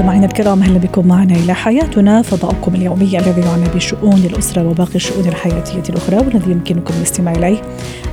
مستمعينا 0.00 0.26
الكرام 0.26 0.62
أهلا 0.62 0.78
بكم 0.78 1.08
معنا 1.08 1.34
إلى 1.34 1.54
حياتنا. 1.54 2.22
فضاؤكم 2.22 2.74
اليومي 2.74 3.18
الذي 3.18 3.40
يعنى 3.40 3.68
بشؤون 3.74 4.24
الأسرة 4.24 4.68
وباقي 4.68 4.94
الشؤون 4.94 5.28
الحياتية 5.28 5.82
الأخرى 5.88 6.16
والذي 6.16 6.50
يمكنكم 6.50 6.94
الاستماع 6.94 7.32
إليه 7.32 7.62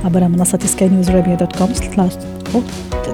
عبر 0.04 0.28
منصة 0.28 0.58
سكاي 0.64 0.88
نيوز 0.88 1.10
dot 1.10 1.56
com 1.56 1.72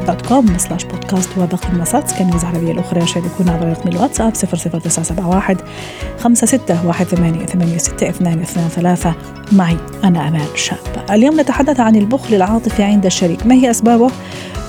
dot 0.06 0.26
com 0.26 0.58
slash 0.58 0.84
podcast 0.84 1.38
وباقي 1.38 1.72
منصات 1.72 2.08
سكاي 2.08 2.24
نيوز 2.24 2.40
العربية 2.40 2.72
الأخرى. 2.72 3.06
شاركونا 3.06 3.52
عبر 3.52 3.68
رقم 3.68 3.88
الواتساب 3.88 4.34
00971 4.34 5.56
561 6.18 8.12
معي 9.52 9.76
أنا 10.04 10.28
أمال 10.28 10.46
شاب. 10.54 10.78
اليوم 11.10 11.40
نتحدث 11.40 11.80
عن 11.80 11.96
البخل 11.96 12.34
العاطفي 12.34 12.82
عند 12.82 13.06
الشريك. 13.06 13.46
ما 13.46 13.54
هي 13.54 13.70
أسبابه؟ 13.70 14.10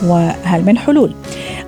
وهل 0.04 0.66
من 0.66 0.78
حلول؟ 0.78 1.14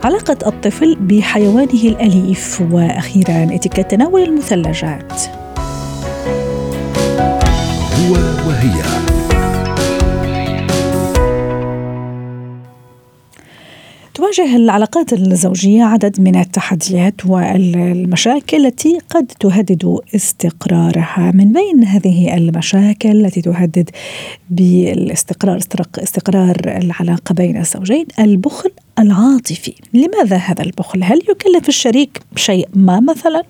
علاقة 0.03 0.37
الطفل 0.47 0.95
بحيوانه 0.99 1.83
الأليف 1.83 2.61
وأخيرا 2.71 3.55
اتيكيت 3.55 3.91
تناول 3.91 4.23
المثلجات. 4.23 5.46
تواجه 14.27 14.55
العلاقات 14.55 15.13
الزوجية 15.13 15.83
عدد 15.83 16.21
من 16.21 16.35
التحديات 16.35 17.25
والمشاكل 17.25 18.65
التي 18.65 18.99
قد 19.09 19.27
تهدد 19.27 19.99
استقرارها 20.15 21.31
من 21.33 21.53
بين 21.53 21.83
هذه 21.83 22.37
المشاكل 22.37 23.25
التي 23.25 23.41
تهدد 23.41 23.89
بالاستقرار 24.49 25.57
استقرار 26.03 26.55
العلاقة 26.65 27.33
بين 27.33 27.57
الزوجين 27.57 28.05
البخل 28.19 28.71
العاطفي 28.99 29.73
لماذا 29.93 30.37
هذا 30.37 30.63
البخل؟ 30.63 31.03
هل 31.03 31.21
يكلف 31.29 31.69
الشريك 31.69 32.21
شيء 32.35 32.67
ما 32.73 32.99
مثلا؟ 32.99 33.43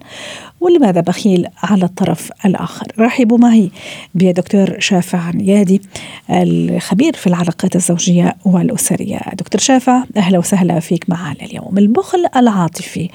ولماذا 0.60 1.02
بخيل 1.02 1.48
على 1.64 1.86
الطرف 1.86 2.32
الآخر؟ 2.46 2.88
رحبوا 3.00 3.38
معي 3.38 3.72
بدكتور 4.16 4.80
شافع 4.80 5.32
نيادي 5.32 5.82
الخبير 6.30 7.14
في 7.14 7.28
العلاقات 7.28 7.76
الزوجية 7.76 8.36
والأسرية. 8.46 9.20
دكتور 9.34 9.62
شافع 9.62 10.04
أهلا 10.18 10.38
وسهلا 10.38 10.80
فيك 10.80 11.10
معنا 11.10 11.42
اليوم. 11.42 11.78
البخل 11.78 12.26
العاطفي 12.36 13.10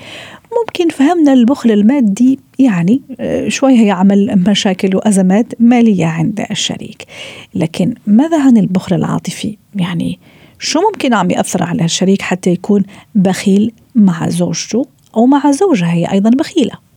ممكن 0.60 0.88
فهمنا 0.88 1.32
البخل 1.32 1.70
المادي 1.70 2.38
يعني 2.58 3.00
آه، 3.20 3.48
شوي 3.48 3.74
يعمل 3.74 4.44
مشاكل 4.48 4.96
وأزمات 4.96 5.46
مالية 5.58 6.06
عند 6.06 6.46
الشريك. 6.50 7.06
لكن 7.54 7.94
ماذا 8.06 8.42
عن 8.42 8.56
البخل 8.56 8.96
العاطفي؟ 8.96 9.56
يعني 9.74 10.18
شو 10.58 10.80
ممكن 10.80 11.14
عم 11.14 11.30
يأثر 11.30 11.62
على 11.62 11.84
الشريك 11.84 12.22
حتى 12.22 12.50
يكون 12.50 12.82
بخيل 13.14 13.72
مع 13.94 14.28
زوجته 14.28 14.86
أو 15.16 15.26
مع 15.26 15.50
زوجها؟ 15.50 15.92
هي 15.92 16.12
أيضا 16.12 16.30
بخيلة. 16.30 16.91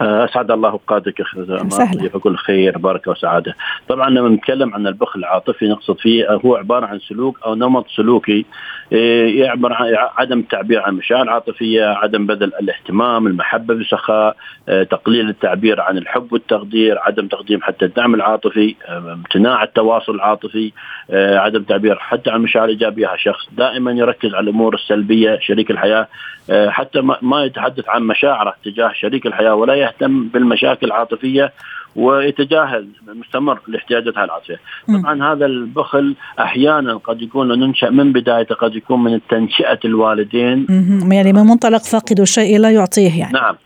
أسعد 0.00 0.50
الله 0.50 0.70
أوقاتك 0.70 1.20
أخي 1.20 2.08
كل 2.08 2.36
خير 2.36 2.78
بركه 2.78 3.10
وسعادة. 3.10 3.54
طبعا 3.88 4.10
لما 4.10 4.28
نتكلم 4.28 4.74
عن 4.74 4.86
البخل 4.86 5.20
العاطفي. 5.20 5.68
نقصد 5.68 5.98
فيه 5.98 6.26
هو 6.44 6.56
عبارة 6.56 6.86
عن 6.86 6.98
سلوك 6.98 7.38
أو 7.46 7.54
نمط 7.54 7.86
سلوكي 7.88 8.46
يعبر 8.90 9.72
عن 9.72 9.96
عدم 10.16 10.38
التعبير 10.38 10.82
عن 10.82 10.92
المشاعر 10.92 11.22
العاطفيه، 11.22 11.84
عدم 11.84 12.26
بذل 12.26 12.52
الاهتمام، 12.60 13.26
المحبة 13.26 13.74
بسخاء، 13.74 14.36
إيه، 14.68 14.82
تقليل 14.82 15.28
التعبير 15.28 15.80
عن 15.80 15.98
الحب 15.98 16.32
والتقدير، 16.32 16.98
عدم 16.98 17.26
تقديم 17.26 17.62
حتى 17.62 17.84
الدعم 17.84 18.14
العاطفي، 18.14 18.74
امتناع 18.88 19.62
التواصل 19.62 20.14
العاطفي، 20.14 20.72
إيه، 21.10 21.38
عدم 21.38 21.62
تعبير 21.62 21.96
حتى 21.98 22.30
عن 22.30 22.40
مشاعر 22.40 22.68
إيجابية. 22.68 23.16
شخص 23.16 23.48
دائما 23.52 23.92
يركز 23.92 24.34
على 24.34 24.44
الأمور 24.44 24.74
السلبية 24.74 25.38
شريك 25.40 25.70
الحياة 25.70 26.08
حتى 26.50 27.00
ما 27.22 27.44
يتحدث 27.44 27.88
عن 27.88 28.02
مشاعره 28.02 28.54
تجاه 28.64 28.92
شريك 28.92 29.26
الحياة 29.26 29.54
ولا 29.54 29.74
يهتم 29.74 30.28
بالمشاكل 30.28 30.86
العاطفية. 30.86 31.52
ويتجاهل 31.96 32.88
مستمر 33.08 33.58
لاحتياجاتها 33.68 34.24
العاطفيه. 34.24 34.60
طبعا 34.88 35.32
هذا 35.32 35.46
البخل 35.46 36.14
أحيانا 36.38 36.94
قد 36.96 37.22
يكون 37.22 37.58
ننشا 37.58 37.86
من 37.86 38.12
بدايته 38.12 38.54
قد 38.54 38.74
يكون 38.74 39.02
من 39.04 39.20
تنشئة 39.28 39.78
الوالدين. 39.84 40.66
يعني 41.12 41.32
من 41.32 41.42
منطلق 41.42 41.82
فاقد 41.82 42.20
الشيء 42.20 42.58
لا 42.58 42.70
يعطيه 42.70 43.20
يعني. 43.20 43.32
نعم. 43.32 43.56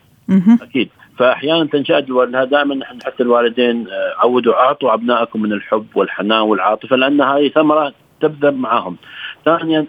أكيد. 0.61 0.89
فاحيانا 1.17 1.65
تنشات 1.65 2.07
الوالد 2.07 2.49
دائما 2.49 2.75
نحن 2.75 2.99
حتى 3.05 3.23
الوالدين 3.23 3.87
آه، 3.87 4.13
عودوا 4.17 4.53
أعطوا 4.53 4.93
أبنائكم 4.93 5.41
من 5.41 5.53
الحب 5.53 5.85
والحنان 5.95 6.41
والعاطفة 6.41 6.95
لأن 6.95 7.21
هذه 7.21 7.49
ثمرة 7.49 7.93
تبذر 8.21 8.51
معهم 8.51 8.97
ثانيا 9.45 9.85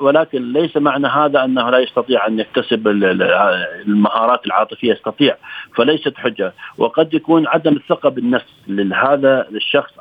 ولكن 0.00 0.52
ليس 0.52 0.76
معنى 0.76 1.06
هذا 1.06 1.44
أنه 1.44 1.70
لا 1.70 1.78
يستطيع 1.78 2.26
أن 2.26 2.40
يكتسب 2.40 2.88
المهارات 2.88 4.46
العاطفية 4.46 4.92
يستطيع 4.92 5.36
فليست 5.76 6.16
حجة. 6.16 6.52
وقد 6.78 7.14
يكون 7.14 7.46
عدم 7.46 7.76
الثقة 7.76 8.08
بالنفس 8.08 8.46
لهذا 8.68 9.48
الشخص 9.50 9.92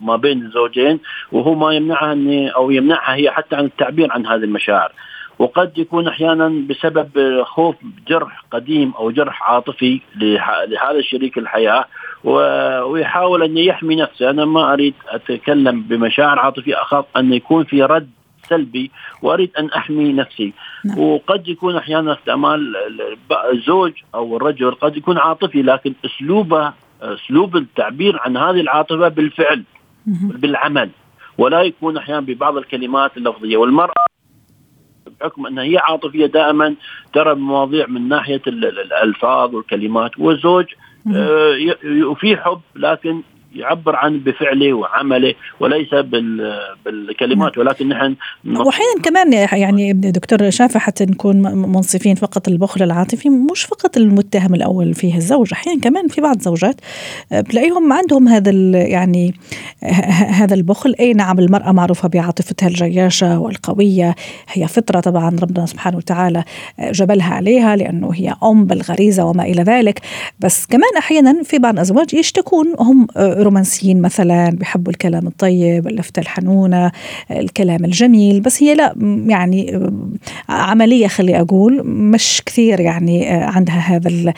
ما 0.00 0.16
بين 0.16 0.42
الزوجين 0.46 1.00
وهو 1.32 1.54
ما 1.54 1.72
يمنعها 1.72 2.16
أو 2.56 2.70
يمنعها 2.70 3.14
هي 3.14 3.30
حتى 3.30 3.56
عن 3.56 3.64
التعبير 3.64 4.12
عن 4.12 4.26
هذه 4.26 4.44
المشاعر. 4.44 4.92
وقد 5.38 5.78
يكون 5.78 6.08
أحيانا 6.08 6.66
بسبب 6.68 7.42
خوف 7.42 7.76
جرح 8.08 8.44
قديم 8.50 8.92
أو 8.98 9.10
جرح 9.10 9.50
عاطفي 9.50 10.00
لهذا 10.16 10.98
الشريك 10.98 11.38
الحياة 11.38 11.84
ويحاول 12.84 13.42
أن 13.42 13.58
يحمي 13.58 13.96
نفسه. 13.96 14.30
أنا 14.30 14.44
ما 14.44 14.72
أريد 14.72 14.94
أتكلم 15.08 15.82
بمشاعر 15.82 16.38
عاطفية 16.38 16.82
أخاف 16.82 17.04
أن 17.16 17.32
يكون 17.32 17.64
في 17.64 17.82
رد 17.82 18.10
سلبي 18.48 18.90
وأريد 19.22 19.50
أن 19.58 19.70
أحمي 19.70 20.12
نفسي. 20.12 20.52
نعم. 20.84 20.98
وقد 20.98 21.48
يكون 21.48 21.76
أحيانا 21.76 22.12
استعمال 22.12 22.76
الزوج 23.52 23.92
أو 24.14 24.36
الرجل 24.36 24.70
قد 24.70 24.96
يكون 24.96 25.18
عاطفي 25.18 25.62
لكن 25.62 25.94
أسلوبه 26.04 26.72
أسلوب 27.02 27.56
التعبير 27.56 28.18
عن 28.20 28.36
هذه 28.36 28.60
العاطفة 28.60 29.08
بالفعل 29.08 29.64
بالعمل. 30.06 30.90
ولا 31.38 31.62
يكون 31.62 31.96
أحيانا 31.96 32.20
ببعض 32.20 32.56
الكلمات 32.56 33.16
اللفظية. 33.16 33.56
والمرأة 33.56 34.13
بحكم 35.20 35.46
انها 35.46 35.64
هي 35.64 35.78
عاطفية 35.78 36.26
دائما 36.26 36.74
ترى 37.12 37.32
المواضيع 37.32 37.86
من 37.86 38.08
ناحية 38.08 38.42
الألفاظ 38.46 39.54
والكلمات 39.54 40.10
والزوج 40.18 40.66
آه، 41.14 41.56
وفي 41.84 42.36
حب 42.36 42.60
لكن 42.76 43.22
يعبر 43.54 43.96
عن 43.96 44.18
بفعله 44.18 44.72
وعمله 44.72 45.34
وليس 45.60 45.94
بالكلمات. 46.84 47.58
ولكن 47.58 47.88
نحن 47.88 48.16
وأحيانا 48.46 49.02
كمان 49.02 49.32
يعني 49.32 49.92
دكتور 49.92 50.50
شافع 50.50 50.80
حتى 50.80 51.04
نكون 51.04 51.36
منصفين 51.42 52.14
فقط 52.14 52.48
البخل 52.48 52.82
العاطفي 52.82 53.28
مش 53.30 53.64
فقط 53.64 53.96
المتهم 53.96 54.54
الأول 54.54 54.94
فيه 54.94 55.16
الزوج 55.16 55.48
أحيانا 55.52 55.80
كمان 55.80 56.08
في 56.08 56.20
بعض 56.20 56.36
الزوجات 56.36 56.80
آه، 57.32 57.40
بتلاقيهم 57.40 57.92
عندهم 57.92 58.28
هذا 58.28 58.50
يعني 58.72 59.34
هذا 60.40 60.54
البخل 60.54 60.94
أي 61.00 61.12
نعم 61.12 61.38
المرأة 61.38 61.72
معروفة 61.72 62.08
بعاطفتها 62.08 62.66
الجياشة 62.66 63.38
والقوية 63.38 64.14
هي 64.52 64.68
فطرة 64.68 65.00
طبعا 65.00 65.36
ربنا 65.42 65.66
سبحانه 65.66 65.96
وتعالى 65.96 66.44
آه، 66.80 66.90
جبلها 66.90 67.34
عليها 67.34 67.76
لأنه 67.76 68.10
هي 68.14 68.34
أم 68.42 68.64
بالغريزة 68.64 69.24
وما 69.24 69.44
إلى 69.44 69.62
ذلك 69.62 70.00
بس 70.40 70.66
كمان 70.66 70.90
أحيانا 70.98 71.42
في 71.42 71.58
بعض 71.58 71.74
الأزواج 71.74 72.14
يشتكون 72.14 72.74
هم 72.78 73.06
آه، 73.16 73.42
رومانسيين 73.44 74.00
مثلا 74.02 74.50
بيحبوا 74.50 74.92
الكلام 74.92 75.26
الطيب 75.26 75.86
اللفتة 75.86 76.20
الحنونة 76.20 76.92
الكلام 77.30 77.84
الجميل 77.84 78.40
بس 78.40 78.62
هي 78.62 78.74
لا 78.74 78.94
يعني 79.26 79.90
عملية 80.48 81.06
خلي 81.06 81.40
أقول 81.40 81.86
مش 81.86 82.42
كثير 82.46 82.80
يعني 82.80 83.28
عندها 83.28 83.74
هذا 83.74 84.32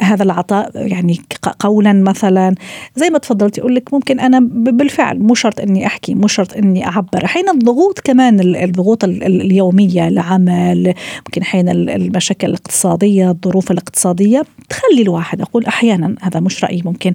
هذا 0.00 0.22
العطاء 0.22 0.70
يعني 0.74 1.20
قولا 1.58 1.92
مثلا. 1.92 2.54
زي 2.96 3.10
ما 3.10 3.18
تفضلت 3.18 3.58
يقول 3.58 3.74
لك 3.74 3.94
ممكن 3.94 4.20
أنا 4.20 4.40
بالفعل 4.52 5.18
مو 5.18 5.34
شرط 5.34 5.60
إني 5.60 5.86
أحكي 5.86 6.14
مو 6.14 6.26
شرط 6.26 6.56
إني 6.56 6.86
أعبر. 6.86 7.24
أحيانا 7.24 7.52
الضغوط 7.52 8.00
كمان 8.00 8.40
الضغوط 8.40 9.04
اليومية 9.04 10.08
العمل 10.08 10.94
ممكن 11.26 11.42
أحيانا 11.42 11.72
المشاكل 11.72 12.48
الاقتصادية 12.48 13.30
الظروف 13.30 13.70
الاقتصادية 13.70 14.44
تخلي 14.68 15.02
الواحد 15.02 15.40
أقول 15.40 15.64
أحيانا 15.66 16.14
هذا 16.20 16.40
مش 16.40 16.64
رأيي 16.64 16.82
ممكن 16.84 17.12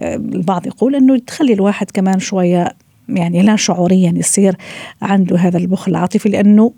البعض 0.00 0.59
البعض 0.60 0.76
يقول 0.76 0.94
انه 0.94 1.18
تخلي 1.18 1.52
الواحد 1.52 1.90
كمان 1.90 2.18
شوية 2.18 2.72
يعني 3.08 3.42
لا 3.42 3.56
شعوريا 3.56 4.12
يصير 4.16 4.56
عنده 5.02 5.36
هذا 5.36 5.58
البخل 5.58 5.90
العاطفي 5.90 6.28
لأنه 6.28 6.72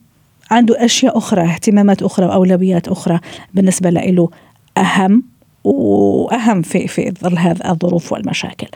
عنده 0.51 0.85
أشياء 0.85 1.19
أخرى 1.19 1.43
اهتمامات 1.43 2.03
أخرى 2.03 2.27
وأولويات 2.27 2.89
أخرى 2.89 3.21
بالنسبة 3.55 3.91
له 3.91 4.29
أهم 4.77 5.23
وأهم 5.65 6.63
في 6.63 6.89
في 6.89 7.13
ظل 7.23 7.39
هذه 7.39 7.71
الظروف 7.71 8.13
والمشاكل. 8.13 8.67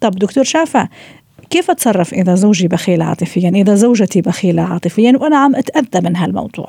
طب 0.00 0.10
دكتور 0.10 0.44
شافع 0.44 0.88
كيف 1.50 1.70
أتصرف 1.70 2.14
إذا 2.14 2.34
زوجي 2.34 2.68
بخيل 2.68 3.02
عاطفيا، 3.02 3.50
إذا 3.50 3.74
زوجتي 3.74 4.20
بخيلة 4.20 4.62
عاطفيا 4.62 5.12
وأنا 5.20 5.36
عم 5.36 5.54
أتأذى 5.54 6.08
من 6.08 6.16
هالموضوع؟ 6.16 6.68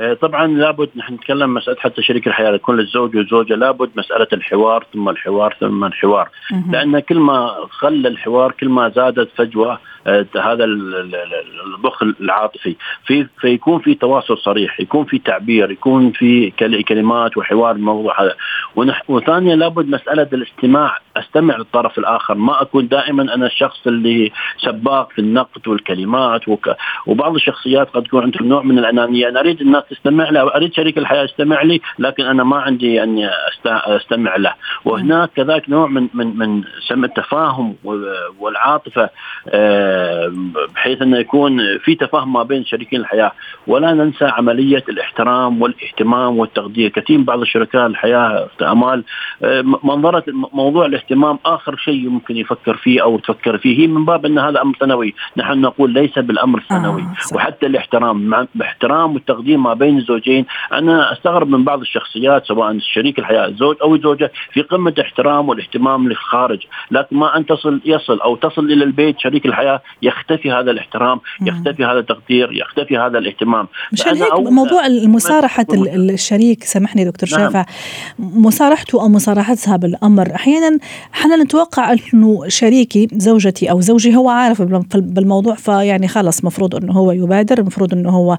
آه، 0.00 0.14
طبعا 0.14 0.46
لابد 0.46 0.88
نحن 0.96 1.14
نتكلم 1.14 1.54
مسألة 1.54 1.76
حتى 1.78 2.02
شريك 2.02 2.26
الحياة 2.26 2.52
يكون 2.52 2.76
للزوج 2.76 3.16
والزوجه 3.16 3.54
لابد 3.54 3.90
مسألة 3.96 4.26
الحوار 4.32 4.86
ثم 4.92 5.08
الحوار 5.08 5.56
ثم 5.60 5.84
الحوار. 5.84 6.28
لأن 6.72 6.98
كل 7.00 7.18
ما 7.18 7.66
خلى 7.70 8.08
الحوار 8.08 8.52
كل 8.52 8.68
ما 8.68 8.88
زادت 8.88 9.28
فجوة 9.36 9.78
هذا 10.36 10.64
البخل 10.64 12.14
العاطفي. 12.20 12.76
في 13.06 13.26
فيكون 13.40 13.78
في 13.78 13.94
تواصل 13.94 14.38
صريح 14.38 14.80
يكون 14.80 15.04
في 15.04 15.18
تعبير 15.18 15.70
يكون 15.70 16.10
في 16.12 16.50
كلمات 16.88 17.36
وحوار 17.36 17.70
الموضوع 17.70 18.22
هذا. 18.22 18.34
وثانيا 19.08 19.56
لابد 19.56 19.88
مسألة 19.88 20.28
الاستماع. 20.32 20.98
أستمع 21.16 21.56
للطرف 21.56 21.98
الآخر. 21.98 22.34
ما 22.34 22.62
أكون 22.62 22.88
دائما 22.88 23.34
أنا 23.34 23.46
الشخص 23.46 23.86
اللي 23.86 24.32
سباق 24.58 25.12
في 25.12 25.18
النقد 25.18 25.68
والكلمات 25.68 26.48
وك... 26.48 26.70
وبعض 27.06 27.34
الشخصيات 27.34 27.90
قد 27.90 28.04
يكون 28.06 28.22
عندهم 28.22 28.48
نوع 28.48 28.62
من 28.62 28.78
الأنانية. 28.78 29.28
أنا 29.28 29.40
أريد 29.40 29.60
الناس 29.60 29.82
تستمع 29.90 30.30
لي 30.30 30.40
أريد 30.40 30.74
شريك 30.74 30.98
الحياة 30.98 31.24
يستمع 31.24 31.62
لي 31.62 31.80
لكن 31.98 32.24
أنا 32.24 32.44
ما 32.44 32.56
عندي 32.56 33.02
اني 33.02 33.30
أستمع 33.66 34.36
له. 34.36 34.54
وهناك 34.84 35.30
كذلك 35.36 35.70
نوع 35.70 35.86
من 35.86 36.08
من 36.14 36.38
من 36.38 36.62
سم 36.88 37.04
التفاهم 37.04 37.74
والعاطفة. 38.38 39.10
بحيث 40.74 41.02
أنه 41.02 41.18
يكون 41.18 41.78
في 41.78 41.94
تفاهم 41.94 42.32
ما 42.32 42.42
بين 42.42 42.64
شريكين 42.64 43.00
الحياة. 43.00 43.32
ولا 43.66 43.92
ننسى 43.92 44.24
عملية 44.24 44.84
الاحترام 44.88 45.62
والاهتمام 45.62 46.38
والتقدير 46.38 46.88
كثير 46.88 47.18
من 47.18 47.24
بعض 47.24 47.40
الشركاء 47.40 47.86
الحياة 47.86 48.48
أمال 48.62 49.04
منظرة 49.84 50.24
موضوع 50.52 50.86
الاهتمام 50.86 51.38
آخر 51.44 51.76
شيء 51.76 52.04
يمكن 52.04 52.36
يفكر 52.36 52.76
فيه 52.76 53.02
أو 53.02 53.18
تفكر 53.18 53.58
فيه. 53.58 53.78
هي 53.78 53.86
من 53.86 54.04
باب 54.04 54.26
أن 54.26 54.38
هذا 54.38 54.62
أمر 54.62 54.76
ثانوي 54.80 55.14
نحن 55.36 55.60
نقول 55.60 55.90
ليس 55.90 56.18
بالأمر 56.18 56.58
الثانوي 56.58 57.02
آه 57.02 57.36
وحتى 57.36 57.66
الاحترام 57.66 58.22
مع 58.22 58.46
الاحترام 58.56 59.14
والتقدير 59.14 59.58
ما 59.58 59.74
بين 59.74 59.98
الزوجين. 59.98 60.46
أنا 60.72 61.12
أستغرب 61.12 61.48
من 61.48 61.64
بعض 61.64 61.80
الشخصيات 61.80 62.46
سواء 62.46 62.78
شريك 62.78 63.18
الحياة 63.18 63.46
الزوج 63.46 63.76
أو 63.82 63.94
الزوجه 63.94 64.32
في 64.52 64.62
قمة 64.62 64.90
الاحترام 64.90 65.48
والاهتمام 65.48 66.08
للخارج. 66.08 66.66
لكن 66.90 67.16
ما 67.16 67.36
أن 67.36 67.46
تصل 67.46 67.80
يصل 67.84 68.20
أو 68.20 68.36
تصل 68.36 68.64
إلى 68.64 68.84
البيت 68.84 69.20
شريك 69.20 69.46
الحياة 69.46 69.79
يختفي 70.02 70.52
هذا 70.52 70.70
الاحترام 70.70 71.20
يختفي 71.42 71.84
هذا 71.84 71.98
التقدير 71.98 72.52
يختفي 72.52 72.98
هذا 72.98 73.18
الاهتمام. 73.18 73.68
مشان 73.92 74.16
هيك 74.16 74.32
موضوع 74.32 74.88
مصارحه 74.88 75.66
الشريك 75.74 76.64
سامحني 76.64 77.04
دكتور 77.04 77.28
نعم. 77.32 77.40
شافع 77.40 77.66
مصارحته 78.18 79.02
أو 79.02 79.08
مصارحتها 79.08 79.76
بالامر 79.76 80.34
أحيانا 80.34 80.78
إحنا 81.14 81.36
نتوقع 81.36 81.92
أنه 82.14 82.48
شريكي 82.48 83.08
زوجتي 83.12 83.70
أو 83.70 83.80
زوجي 83.80 84.16
هو 84.16 84.28
عارف 84.28 84.62
بالموضوع 84.94 85.54
فيعني 85.54 86.08
خلص 86.08 86.44
مفروض 86.44 86.74
أنه 86.74 86.92
هو 86.92 87.12
يبادر 87.12 87.58
المفروض 87.58 87.94
أنه 87.94 88.10
هو 88.10 88.38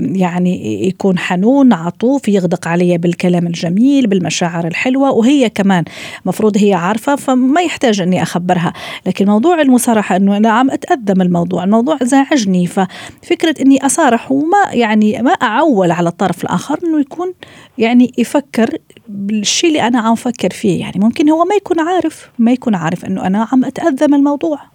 يعني 0.00 0.86
يكون 0.86 1.18
حنون 1.18 1.72
عطوف 1.72 2.28
يغدق 2.28 2.68
علي 2.68 2.98
بالكلام 2.98 3.46
الجميل 3.46 4.06
بالمشاعر 4.06 4.66
الحلوة 4.66 5.10
وهي 5.10 5.50
كمان 5.50 5.84
مفروض 6.24 6.56
هي 6.56 6.74
عارفة 6.74 7.16
فما 7.16 7.60
يحتاج 7.60 8.00
أني 8.00 8.22
أخبرها. 8.22 8.72
لكن 9.06 9.26
موضوع 9.26 9.60
المصارحة 9.60 10.16
أنه 10.16 10.36
أنا 10.36 10.50
عم 10.50 10.70
أتأذى 10.74 11.14
من 11.14 11.22
الموضوع 11.22 11.64
الموضوع 11.64 11.98
زعجني 12.02 12.66
ففكرة 12.66 13.54
إني 13.60 13.86
أصارح 13.86 14.32
وما 14.32 14.64
يعني 14.72 15.22
ما 15.22 15.30
أعول 15.30 15.90
على 15.90 16.08
الطرف 16.08 16.44
الآخر 16.44 16.78
إنه 16.84 17.00
يكون 17.00 17.34
يعني 17.78 18.12
يفكر 18.18 18.78
بالشيء 19.08 19.70
اللي 19.70 19.82
أنا 19.82 20.00
عم 20.00 20.12
أفكر 20.12 20.50
فيه. 20.50 20.80
يعني 20.80 21.00
ممكن 21.00 21.30
هو 21.30 21.44
ما 21.44 21.54
يكون 21.54 21.80
عارف 21.80 22.30
ما 22.38 22.52
يكون 22.52 22.74
عارف 22.74 23.04
إنه 23.04 23.26
أنا 23.26 23.48
عم 23.52 23.64
أتأذى 23.64 24.06
من 24.06 24.14
الموضوع. 24.14 24.73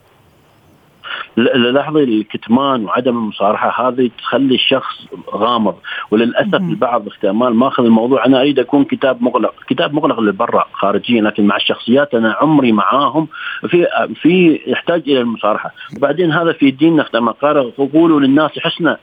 لاحظي 1.38 2.04
الكتمان 2.04 2.86
وعدم 2.86 3.18
المصارحة 3.18 3.88
هذه 3.88 4.10
تخلي 4.18 4.56
الشخص 4.56 5.06
غامض. 5.34 5.76
وللأسف 6.12 6.56
البعض 6.56 7.08
اختمال 7.08 7.56
ماخذ 7.56 7.84
الموضوع 7.84 8.26
أنا 8.26 8.42
أريد 8.42 8.60
أكون 8.60 8.84
كتاب 8.84 9.24
مغلق، 9.24 9.54
كتاب 9.68 9.94
مغلق 9.94 10.20
للبرا 10.20 10.66
خارجيا 10.74 11.22
لكن 11.22 11.46
مع 11.46 11.56
الشخصيات 11.56 12.14
أنا 12.14 12.36
عمري 12.42 12.72
معاهم 12.72 13.28
في 13.68 13.88
في 14.22 14.62
يحتاج 14.68 15.02
إلى 15.08 15.22
المصارحة، 15.22 15.72
وبعدين 15.98 16.32
هذا 16.32 16.54
في 16.54 16.72
ديننا 16.72 17.04
كما 17.04 17.32
قال 17.32 17.76
قولوا 17.94 18.20
للناس 18.20 18.60
حسنا 18.60 18.98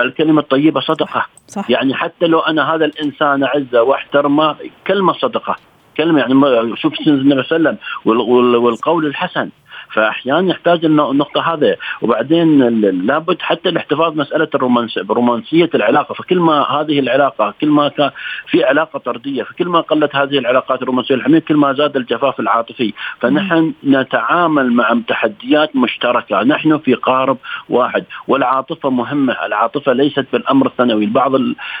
الكلمة 0.00 0.40
الطيبة 0.40 0.80
صدقة. 0.80 1.26
صح. 1.46 1.70
يعني 1.70 1.94
حتى 1.94 2.26
لو 2.26 2.38
أنا 2.38 2.74
هذا 2.74 2.84
الإنسان 2.84 3.44
أعزه 3.44 3.82
وأحترمه 3.82 4.56
كلمة 4.86 5.12
صدقة. 5.12 5.56
كلمة 5.96 6.20
يعني 6.20 6.76
شوف 6.76 6.92
النبي 7.06 7.42
صلى 7.42 7.56
الله 7.56 7.68
عليه 7.68 7.78
وسلم 8.04 8.64
والقول 8.64 9.06
الحسن. 9.06 9.48
فأحيانا 9.92 10.50
يحتاج 10.50 10.84
النقطة 10.84 11.54
هذه. 11.54 11.76
وبعدين 12.02 12.58
لابد 13.06 13.36
حتى 13.40 13.68
الاحتفاظ 13.68 14.16
مسألة 14.16 14.48
الرومانسيه 14.54 15.02
برومانسية 15.02 15.70
العلاقة. 15.74 16.14
فكل 16.14 16.40
ما 16.40 16.62
هذه 16.62 16.98
العلاقة 16.98 17.54
كل 17.60 17.68
ما 17.68 17.88
كان 17.88 18.10
في 18.46 18.64
علاقة 18.64 18.98
طردية 18.98 19.42
فكل 19.42 19.68
ما 19.68 19.80
قلت 19.80 20.16
هذه 20.16 20.38
العلاقات 20.38 20.82
الرومانسية 20.82 21.14
الحميمه 21.14 21.40
كل 21.48 21.56
ما 21.56 21.72
زاد 21.72 21.96
الجفاف 21.96 22.40
العاطفي. 22.40 22.92
فنحن 23.20 23.72
نتعامل 23.84 24.72
مع 24.72 25.00
تحديات 25.08 25.76
مشتركة. 25.76 26.42
نحن 26.42 26.78
في 26.78 26.94
قارب 26.94 27.38
واحد. 27.68 28.04
والعاطفة 28.28 28.90
مهمة. 28.90 29.32
العاطفة 29.46 29.92
ليست 29.92 30.26
بالأمر 30.32 30.66
الثانوي. 30.66 31.06
بعض 31.06 31.32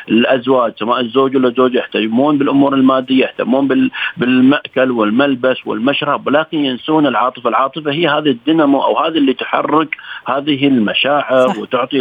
الأزواج 0.08 0.72
سواء 0.78 1.00
الزوج 1.00 1.36
ولا 1.36 1.48
الزوجة 1.48 1.78
يهتمون 1.78 2.38
بالأمور 2.38 2.74
المادية 2.74 3.24
يهتمون 3.24 3.90
بالمأكل 4.16 4.90
والملبس 4.90 5.66
والمشرب 5.66 6.26
ولكن 6.26 6.58
ينسون 6.58 7.06
العاطفة. 7.06 7.48
العاطفة 7.48 7.90
هي 7.92 8.01
هي 8.02 8.08
هذه 8.08 8.28
الدينامو 8.30 8.82
أو 8.82 8.98
هذه 8.98 9.18
اللي 9.18 9.32
تحرك 9.32 9.96
هذه 10.26 10.66
المشاعر 10.66 11.48
صح. 11.48 11.58
وتعطي 11.58 11.98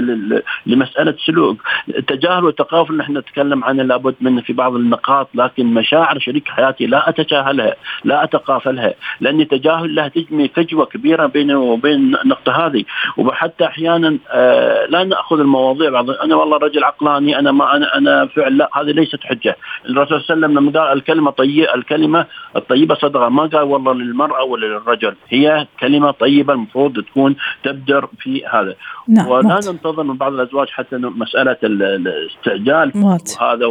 لمسألة 0.65 1.15
سلوك. 1.25 1.61
التجاهل 1.97 2.45
والتقافل 2.45 2.97
نحن 2.97 3.17
نتكلم 3.17 3.63
عنه 3.63 3.83
لابد 3.83 4.15
منه 4.21 4.41
في 4.41 4.53
بعض 4.53 4.75
النقاط 4.75 5.29
لكن 5.33 5.65
مشاعر 5.65 6.19
شريك 6.19 6.47
حياتي 6.47 6.85
لا 6.85 7.09
أتجاهلها 7.09 7.75
لا 8.03 8.23
أتقافلها 8.23 8.93
لأني 9.19 9.45
تجاهل 9.45 9.95
لها 9.95 10.07
تجمي 10.07 10.47
فجوة 10.47 10.85
كبيرة 10.85 11.25
بينه 11.25 11.59
وبين 11.59 12.15
النقطة 12.15 12.65
هذه. 12.65 12.83
وحتى 13.17 13.65
أحيانا 13.65 14.17
آه 14.31 14.85
لا 14.85 15.03
نأخذ 15.03 15.39
المواضيع 15.39 15.89
بعض 15.89 16.09
أنا 16.09 16.35
والله 16.35 16.57
رجل 16.57 16.83
عقلاني 16.83 17.39
أنا 17.39 17.51
ما 17.51 17.75
أنا 17.75 17.97
أنا 17.97 18.25
فعل 18.25 18.57
لا 18.57 18.69
هذه 18.75 18.91
ليست 18.91 19.23
حجة. 19.23 19.57
الرسول 19.89 20.21
صلى 20.21 20.35
الله 20.35 20.47
عليه 20.47 20.55
وسلم 20.55 20.59
لما 20.59 20.79
قال 20.79 20.97
الكلمة 20.97 21.31
طيبه 21.31 21.73
الكلمة 21.75 22.25
الطيبة 22.55 22.95
صدقة 22.95 23.29
ما 23.29 23.43
قال 23.45 23.63
والله 23.63 23.93
للمرأة 23.93 24.43
ولا 24.43 24.65
للرجل 24.65 25.15
هي 25.29 25.67
كلمة 25.91 26.11
طيبة 26.11 26.53
المفروض 26.53 26.99
تكون 26.99 27.35
تبدر 27.63 28.09
في 28.19 28.45
هذا 28.45 28.75
نعم 29.07 29.27
ولا 29.27 29.59
ننتظر 29.67 30.03
من 30.03 30.17
بعض 30.17 30.33
الأزواج 30.33 30.67
حتى 30.69 30.97
مسألة 30.97 31.57
الاستعجال 31.63 32.91
هذا 33.41 33.65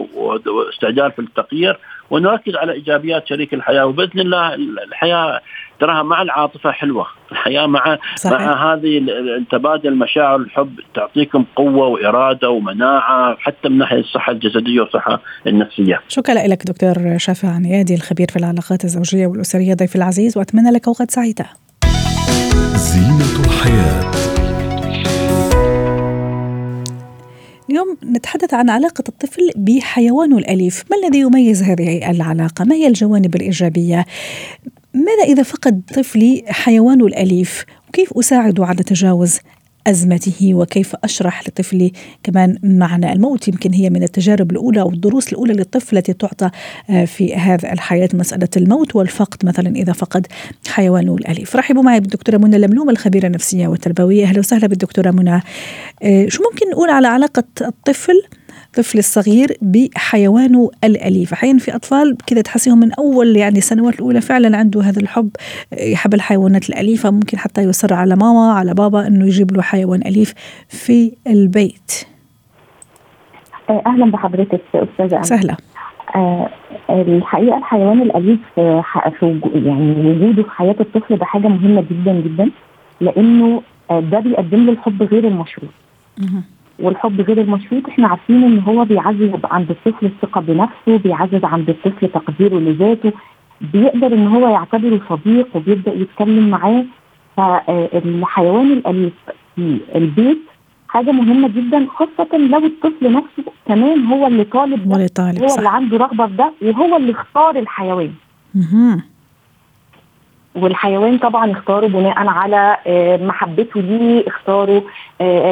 واستعجال 0.47 1.13
في 1.13 1.19
التغيير 1.19 1.79
ونركز 2.11 2.57
على 2.57 2.73
إيجابيات 2.73 3.27
شريك 3.27 3.55
الحياة 3.55 3.87
وبإذن 3.87 4.21
الله 4.21 4.55
الحياة 4.55 5.41
تراها 5.81 6.03
مع 6.03 6.23
العاطفة 6.23 6.71
حلوة، 6.71 7.07
الحياة 7.33 7.67
مع 7.67 7.99
صحيح. 8.17 8.41
مع 8.41 8.73
هذه 8.73 9.07
تبادل 9.51 9.89
المشاعر 9.89 10.37
الحب 10.37 10.81
تعطيكم 10.95 11.45
قوة 11.57 11.87
وإرادة 11.87 12.51
ومناعة 12.51 13.37
حتى 13.39 13.69
من 13.69 13.79
ناحية 13.79 14.01
الصحة 14.01 14.33
الجسدية 14.33 14.81
والصحة 14.81 15.21
النفسية. 15.47 16.01
شكرا 16.09 16.35
لك 16.35 16.67
دكتور 16.67 17.19
شافع 17.19 17.49
عنيادي 17.49 17.95
الخبير 17.95 18.27
في 18.31 18.37
العلاقات 18.37 18.85
الزوجية 18.85 19.27
والأسرية 19.27 19.75
ضيف 19.75 19.97
العزيز 19.97 20.39
وأتمنى 20.39 20.71
لك 20.71 20.89
أوقات 20.89 21.11
سعيدة. 21.11 21.47
زينة 22.77 23.41
الحياة. 23.45 24.11
اليوم 27.71 27.97
نتحدث 28.05 28.55
عن 28.55 28.71
علاقة 28.71 29.05
الطفل 29.09 29.51
بحيوانه 29.57 30.39
الأليف. 30.39 30.85
ما 30.91 30.97
الذي 30.97 31.19
يميز 31.21 31.63
هذه 31.63 32.11
العلاقة؟ 32.11 32.65
ما 32.65 32.75
هي 32.75 32.87
الجوانب 32.87 33.37
الإيجابية؟ 33.37 34.05
ماذا 34.95 35.25
إذا 35.25 35.43
فقد 35.43 35.83
طفلي 35.95 36.45
حيوانه 36.49 37.07
الأليف؟ 37.07 37.65
وكيف 37.89 38.19
أساعده 38.19 38.67
على 38.67 38.83
تجاوز 38.83 39.39
أزمته 39.91 40.55
وكيف 40.55 40.97
أشرح 41.05 41.49
لطفلي 41.49 41.93
كمان 42.23 42.59
معنى 42.63 43.13
الموت. 43.13 43.49
يمكن 43.49 43.73
هي 43.73 43.91
من 43.91 44.03
التجارب 44.03 44.51
الأولى 44.51 44.81
أو 44.81 44.91
الدروس 44.91 45.33
الأولى 45.33 45.53
للطفل 45.53 45.97
التي 45.97 46.13
تعطى 46.13 46.51
آه، 46.91 47.05
في 47.05 47.35
هذا 47.35 47.73
الحياة 47.73 48.09
مسألة 48.15 48.49
الموت 48.57 48.97
والفقد 48.97 49.47
مثلا 49.47 49.77
إذا 49.77 49.93
فقد 49.93 50.27
حيوانه 50.69 51.15
الأليف. 51.15 51.57
رحبوا 51.57 51.83
معي 51.83 52.01
بالدكتورة 52.01 52.37
منى 52.37 52.59
لملوم 52.59 52.91
الخبيرة 52.91 53.27
النفسية 53.27 53.69
والتربوية. 53.69 54.25
أهلا 54.25 54.39
وسهلا 54.39 54.67
بالدكتورة 54.67 55.11
منى. 55.11 55.43
آه، 56.03 56.29
شو 56.29 56.43
ممكن 56.53 56.71
نقول 56.71 56.91
على 56.91 57.09
علاقة 57.09 57.45
الطفل 57.61 58.23
الطفل 58.71 58.99
الصغير 58.99 59.57
بحيوانه 59.63 60.71
الأليف. 60.85 61.33
أحيانا 61.33 61.59
في 61.59 61.75
أطفال 61.75 62.17
كذا 62.27 62.41
تحسيهم 62.41 62.81
من 62.81 62.93
أول 62.93 63.37
يعني 63.37 63.59
السنوات 63.59 63.95
الأولى 63.95 64.21
فعلا 64.21 64.57
عنده 64.57 64.83
هذا 64.83 65.01
الحب 65.01 65.31
يحب 65.73 66.15
الحيوانات 66.15 66.69
الأليفة. 66.69 67.11
ممكن 67.11 67.39
حتى 67.39 67.63
يصر 67.63 67.95
على 67.95 68.17
ماما 68.17 68.53
على 68.53 68.75
بابا 68.75 69.07
أنه 69.07 69.27
يجيب 69.27 69.53
له 69.57 69.63
حيوان 69.63 70.03
أليف 70.07 70.35
في 70.69 71.13
البيت. 71.27 71.93
أهلا 73.87 74.11
بحضرتك 74.11 74.61
أستاذة 74.75 75.23
سهلة. 75.23 75.57
آه 76.17 76.51
الحقيقة 76.91 77.59
الحيوان 77.59 78.01
الأليف 78.03 78.39
في 78.55 78.83
يعني 79.55 80.11
وجوده 80.11 80.43
في 80.43 80.51
حياة 80.51 80.77
الطفل 80.81 81.17
ده 81.17 81.25
حاجة 81.25 81.49
مهمة 81.49 81.85
جدا 81.91 82.13
جدا 82.13 82.51
لأنه 83.01 83.63
آه 83.91 84.01
ده 84.01 84.21
بيقدم 84.21 84.67
له 84.67 84.73
الحب 84.73 85.03
غير 85.03 85.27
المشروط. 85.29 85.71
والحب 86.81 87.21
غير 87.21 87.41
المشروط 87.41 87.89
إحنا 87.89 88.09
عارفين 88.09 88.45
إن 88.45 88.59
هو 88.59 88.85
بيعزز 88.85 89.31
عند 89.45 89.71
الطفل 89.71 90.07
الثقة 90.07 90.41
بنفسه، 90.41 90.97
بيعزز 91.05 91.45
عند 91.45 91.71
الطفل 91.71 92.09
تقديره 92.09 92.59
لذاته، 92.59 93.13
بيقدر 93.73 94.07
إن 94.07 94.27
هو 94.27 94.49
يعتبره 94.49 95.01
صديق 95.09 95.49
وبيبدأ 95.57 95.93
يتكلم 95.95 96.51
معاه 96.51 96.85
فالحيوان 97.37 98.73
الأليف 98.73 99.13
في 99.57 99.79
البيت 99.95 100.39
حاجة 100.89 101.11
مهمة 101.13 101.49
جدا 101.49 101.87
خاصة 101.89 102.37
لو 102.39 102.67
الطفل 102.67 103.13
نفسه 103.13 103.53
كمان 103.67 104.05
هو 104.07 104.27
اللي 104.27 104.45
طالب 104.45 104.89
هو 104.89 104.95
اللي 104.97 105.09
طالب 105.09 105.43
هو 105.43 105.49
صح. 105.49 105.57
اللي 105.59 105.69
عنده 105.69 105.97
رغبة 105.97 106.27
في 106.27 106.33
ده 106.37 106.53
وهو 106.63 106.97
اللي 106.97 107.13
اختار 107.13 107.59
الحيوان. 107.59 108.11
والحيوان 110.55 111.19
طبعا 111.19 111.53
اختاره 111.53 111.87
بناء 111.87 112.15
على 112.19 112.77
محبته 113.23 113.81
ليه 113.81 114.29
اختاره 114.29 114.83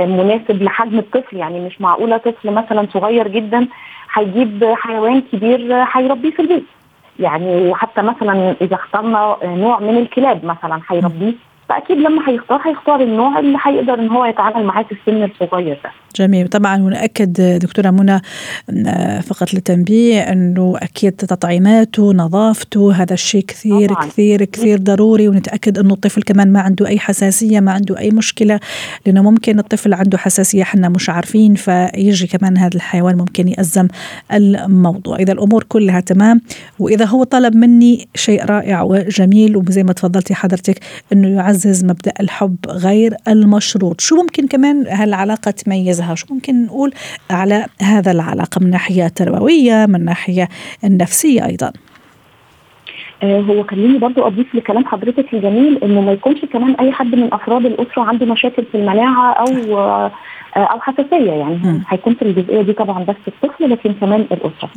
مناسب 0.07 0.63
لحجم 0.63 0.99
الطفل. 0.99 1.37
يعني 1.37 1.61
مش 1.61 1.81
معقولة 1.81 2.17
طفل 2.17 2.51
مثلا 2.51 2.87
صغير 2.93 3.29
جدا 3.29 3.67
هيجيب 4.15 4.75
حيوان 4.77 5.23
كبير 5.33 5.85
هيربيه 5.93 6.31
في 6.31 6.43
البيت. 6.43 6.65
يعني 7.21 7.69
وحتى 7.69 8.03
مثلا 8.03 8.55
إذا 8.61 8.75
اخترنا 8.75 9.37
نوع 9.45 9.81
من 9.81 9.97
الكلاب 9.99 10.45
مثلا 10.45 10.81
هيربيه 10.91 11.33
فأكيد 11.69 11.99
لما 11.99 12.29
هيختار 12.29 12.61
هيختار 12.65 13.01
النوع 13.01 13.39
اللي 13.39 13.59
هيقدر 13.63 13.95
إن 13.95 14.09
هو 14.09 14.25
يتعامل 14.25 14.65
معاه 14.65 14.83
في 14.83 14.93
السن 14.93 15.25
الصغير 15.25 15.79
ده. 15.85 15.91
جميل. 16.17 16.49
طبعا 16.49 16.83
ونأكد 16.83 17.59
دكتورة 17.63 17.91
منى 17.91 18.21
فقط 19.23 19.55
للتنبيه 19.55 20.21
أنه 20.21 20.75
أكيد 20.77 21.13
تطعيماته 21.13 22.13
نظافته 22.13 22.93
هذا 22.93 23.15
الشيء 23.15 23.45
كثير 23.45 23.89
طبعا. 23.89 24.07
كثير 24.07 24.45
كثير 24.45 24.79
ضروري 24.79 25.29
ونتأكد 25.29 25.79
أنه 25.79 25.95
الطفل 25.95 26.23
كمان 26.23 26.53
ما 26.53 26.61
عنده 26.61 26.87
أي 26.87 26.99
حساسية 26.99 27.61
ما 27.61 27.73
عنده 27.73 27.99
أي 27.99 28.11
مشكلة 28.11 28.61
لأنه 29.07 29.23
ممكن 29.23 29.59
الطفل 29.59 29.95
عنده 29.95 30.19
حساسية 30.19 30.65
حنا 30.65 30.89
مش 30.89 31.11
عارفين 31.11 31.55
فيجي 31.55 32.27
كمان 32.27 32.59
هذا 32.59 32.75
الحيوان 32.75 33.17
ممكن 33.17 33.49
يأزم 33.49 33.89
الموضوع. 34.33 35.17
إذا 35.19 35.33
الأمور 35.33 35.65
كلها 35.69 36.01
تمام 36.01 36.41
وإذا 36.79 37.05
هو 37.05 37.25
طلب 37.25 37.57
مني 37.57 38.09
شيء 38.15 38.45
رائع 38.45 38.83
وجميل 38.83 39.57
وزي 39.57 39.83
ما 39.83 39.93
تفضلتي 39.93 40.35
حضرتك 40.35 40.81
أنه 41.13 41.29
يعزز 41.29 41.85
مبدأ 41.85 42.13
الحب 42.21 42.57
غير 42.69 43.15
المشروط. 43.29 44.01
شو 44.01 44.17
ممكن 44.17 44.47
كمان 44.47 44.87
هالعلاقة 44.87 45.55
تميزها 45.99 46.15
شو 46.15 46.27
ممكن 46.31 46.65
نقول 46.65 46.91
على 47.31 47.67
هذا 47.83 48.11
العلاقة؟ 48.13 48.61
من 48.61 48.71
ناحية 48.71 49.09
تربوية 49.09 49.87
من 49.87 50.05
ناحية 50.05 50.49
النفسية 50.85 51.47
أيضا. 51.47 51.73
آه 53.23 53.41
هو 53.41 53.65
خليني 53.65 53.99
برضو 53.99 54.27
أضيف 54.27 54.55
لكلام 54.55 54.85
حضرتك 54.85 55.35
الجميل 55.35 55.79
إنه 55.85 56.01
ما 56.01 56.13
يكونش 56.13 56.45
كمان 56.53 56.75
أي 56.75 56.93
حد 56.93 57.15
من 57.15 57.35
أفراد 57.35 57.67
الأسرة 57.67 58.03
عنده 58.03 58.27
مشاكل 58.27 58.65
في 58.73 58.79
المناعة 58.79 59.33
أو 59.33 59.79
آه 59.79 60.11
أو 60.57 60.81
حساسية 60.81 61.31
يعني. 61.31 61.83
هيكون 61.89 62.15
في 62.15 62.23
الجزئية 62.23 62.63
دي 62.63 62.73
طبعا 62.73 63.05
بس 63.05 63.17
الطفل 63.29 63.71
لكن 63.71 63.93
كمان 64.01 64.21
الأسرة. 64.33 64.71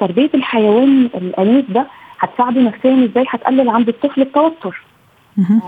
تربية 0.00 0.30
الحيوان 0.34 1.08
الاليف 1.14 1.70
ده 1.70 1.86
هتساعده 2.20 2.60
نفسيا 2.60 3.08
إزاي؟ 3.10 3.24
هتقلل 3.28 3.68
عند 3.68 3.88
الطفل 3.88 4.20
التوتر. 4.20 4.82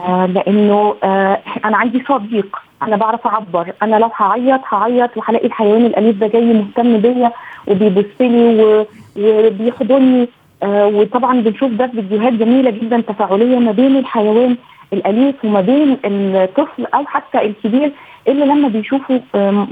آه 0.07 0.27
لأنه 0.27 0.95
آه 1.05 1.39
أنا 1.65 1.77
عندي 1.77 2.05
صديق 2.09 2.57
أنا 2.83 2.97
بعرف 2.97 3.27
أعبر. 3.27 3.73
أنا 3.83 3.97
لو 3.97 4.11
هعيط 4.17 4.61
هعيط 4.69 5.17
وهلاقي 5.17 5.47
الحيوان 5.47 5.87
الأليف 5.87 6.17
ده 6.17 6.27
جاي 6.27 6.53
مهتم 6.53 6.99
بيا 6.99 7.33
وبيبص 7.69 8.05
لي 8.21 8.87
وبيحضني 9.17 10.29
آه 10.62 10.87
وطبعا 10.87 11.41
بنشوف 11.41 11.73
ده 11.73 11.87
فيديوهات 11.87 12.33
جميلة 12.33 12.71
جدا 12.71 13.00
تفاعلية 13.00 13.59
ما 13.59 13.73
بين 13.73 13.97
الحيوان 13.97 14.57
الأليف 14.93 15.45
وما 15.45 15.61
بين 15.61 15.97
الطفل 16.05 16.87
أو 16.95 17.05
حتى 17.07 17.41
الكبير. 17.43 17.93
اللي 18.29 18.45
لما 18.45 18.69
بيشوفه 18.69 19.23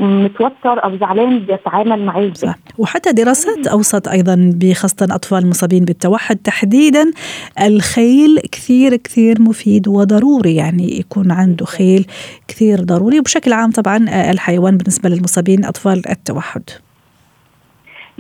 متوتر 0.01 0.85
أو 0.85 0.97
زعلان 0.97 1.39
بيتعامل 1.39 2.05
معاه. 2.05 2.33
صح. 2.35 2.55
وحتى 2.79 3.13
دراسات 3.13 3.67
اوصت 3.67 4.09
أيضا 4.09 4.53
بخاصة 4.55 5.07
أطفال 5.11 5.49
مصابين 5.49 5.85
بالتوحد 5.85 6.37
تحديدا 6.37 7.11
الخيل 7.63 8.39
كثير 8.53 8.97
كثير 8.97 9.43
مفيد 9.43 9.89
وضروري 9.89 10.55
يعني 10.57 10.99
يكون 10.99 11.31
عنده 11.31 11.67
خيل 11.67 12.07
كثير 12.49 12.81
ضروري 12.81 13.19
وبشكل 13.21 13.53
عام 13.53 13.71
طبعا 13.71 14.31
الحيوان 14.31 14.77
بالنسبة 14.77 15.09
للمصابين 15.09 15.65
أطفال 15.65 16.09
التوحد. 16.11 16.63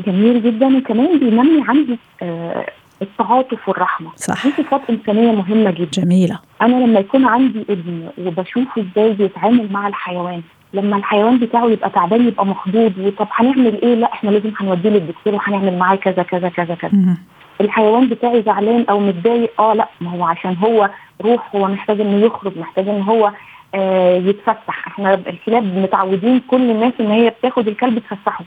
جميل 0.07 0.43
جدا. 0.43 0.77
وكمان 0.77 1.19
بينمي 1.19 1.65
عندي 1.69 1.99
آه 2.23 2.67
التعاطف 3.03 3.69
والرحمة. 3.69 4.11
صح. 4.17 4.47
دي 4.47 4.53
صفات 4.53 4.81
إنسانية 4.91 5.33
مهمة 5.33 5.71
جدا. 5.71 5.91
جميلة. 5.93 6.39
أنا 6.63 6.77
لما 6.77 7.01
يكون 7.01 7.25
عندي 7.27 7.65
ابن 7.71 8.09
وبشوفه 8.19 8.83
إزاي 8.83 9.13
بيتعامل 9.13 9.73
مع 9.73 9.89
الحيوان 9.89 10.43
لما 10.75 10.97
الحيوان 10.97 11.39
بتاعه 11.39 11.67
يبقى 11.67 11.91
تعبان 11.91 12.29
يبقى 12.29 12.47
مخضوض 12.47 12.93
وطب 12.99 13.27
هنعمل 13.33 13.83
إيه؟ 13.83 13.95
لا 13.95 14.13
إحنا 14.13 14.31
لازم 14.31 14.51
هنوديه 14.61 14.91
للدكتور 14.91 15.35
وهنعمل 15.35 15.79
معاه 15.79 15.97
كذا 15.97 16.23
كذا 16.23 16.49
كذا 16.49 16.75
كذا. 16.75 17.17
الحيوان 17.61 18.09
بتاعي 18.09 18.43
زعلان 18.43 18.85
أو 18.91 19.01
متضايق 19.01 19.61
آه 19.61 19.75
لا 19.75 19.89
ما 20.01 20.11
هو 20.11 20.25
عشان 20.25 20.57
هو 20.57 20.91
روح 21.25 21.57
هو 21.57 21.69
محتاج 21.69 22.01
إنه 22.01 22.27
يخرج 22.27 22.59
محتاج 22.59 22.89
إن 22.89 23.03
هو 23.03 23.33
آه 23.75 24.17
يتفسح. 24.17 24.87
إحنا 24.87 25.15
الكلاب 25.15 25.65
متعودين 25.65 26.41
كل 26.49 26.71
الناس 26.71 26.93
إن 27.01 27.11
هي 27.11 27.31
بتاخد 27.31 27.69
الكلب 27.69 27.99
تفسحه. 27.99 28.45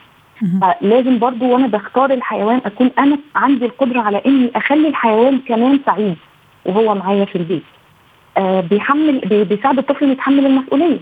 فلازم 0.62 1.20
برضو 1.20 1.46
وأنا 1.54 1.68
بختار 1.68 2.12
الحيوان 2.14 2.62
اكون 2.66 2.92
أنا 3.00 3.18
عندي 3.36 3.66
القدرة 3.66 4.02
على 4.02 4.22
اني 4.26 4.52
اخلي 4.56 4.88
الحيوان 4.88 5.40
كمان 5.48 5.80
سعيد 5.86 6.16
وهو 6.66 6.96
معايا 6.96 7.26
في 7.26 7.36
البيت. 7.36 7.64
آه 8.38 8.62
بيحمل 8.62 9.20
بيساعد 9.50 9.78
الطفل 9.78 10.10
يتحمل 10.12 10.46
المسؤولية. 10.46 11.00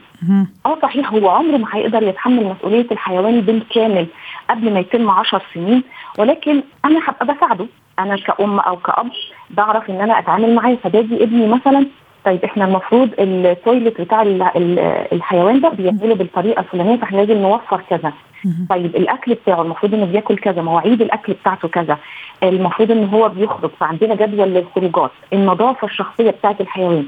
آه 0.65 0.77
صحيح 0.81 1.13
هو 1.13 1.29
عمره 1.29 1.57
ما 1.57 1.67
هيقدر 1.71 2.03
يتحمل 2.03 2.45
مسؤولية 2.45 2.87
الحيوان 2.91 3.41
بالكامل 3.41 4.07
قبل 4.49 4.73
ما 4.73 4.79
يتم 4.79 5.09
10 5.09 5.41
سنين 5.53 5.83
ولكن 6.17 6.63
أنا 6.85 6.99
هبقى 7.07 7.35
بساعده. 7.35 7.65
أنا 7.99 8.15
كأم 8.17 8.59
أو 8.59 8.75
كأب 8.77 9.09
بعرف 9.49 9.89
ان 9.89 10.01
أنا 10.01 10.19
اتعامل 10.19 10.55
معاه. 10.55 10.77
فباجي 10.83 11.23
ابني 11.23 11.47
مثلا 11.47 11.85
طيب 12.25 12.43
إحنا 12.45 12.65
المفروض 12.65 13.09
التويلت 13.19 14.01
بتاع 14.01 14.21
الحيوان 15.13 15.61
ده 15.61 15.69
بيعمله 15.69 16.15
بالطريقة 16.15 16.59
الفلانية 16.59 16.95
فإحنا 16.97 17.17
لازم 17.17 17.37
نوفر 17.41 17.81
كذا. 17.89 18.13
طيب 18.69 18.95
الأكل 18.95 19.33
بتاعه 19.33 19.61
المفروض 19.61 19.93
إنه 19.93 20.05
بياكل 20.05 20.37
كذا 20.37 20.61
مواعيد 20.61 21.01
الأكل 21.01 21.33
بتاعته 21.33 21.67
كذا. 21.67 21.97
المفروض 22.43 22.91
إن 22.91 23.05
هو 23.09 23.29
بيخرج 23.29 23.69
فعندنا 23.79 24.15
جدول 24.15 24.47
للخروجات. 24.47 25.11
النظافة 25.33 25.87
الشخصية 25.87 26.29
بتاعت 26.31 26.61
الحيوان. 26.61 27.05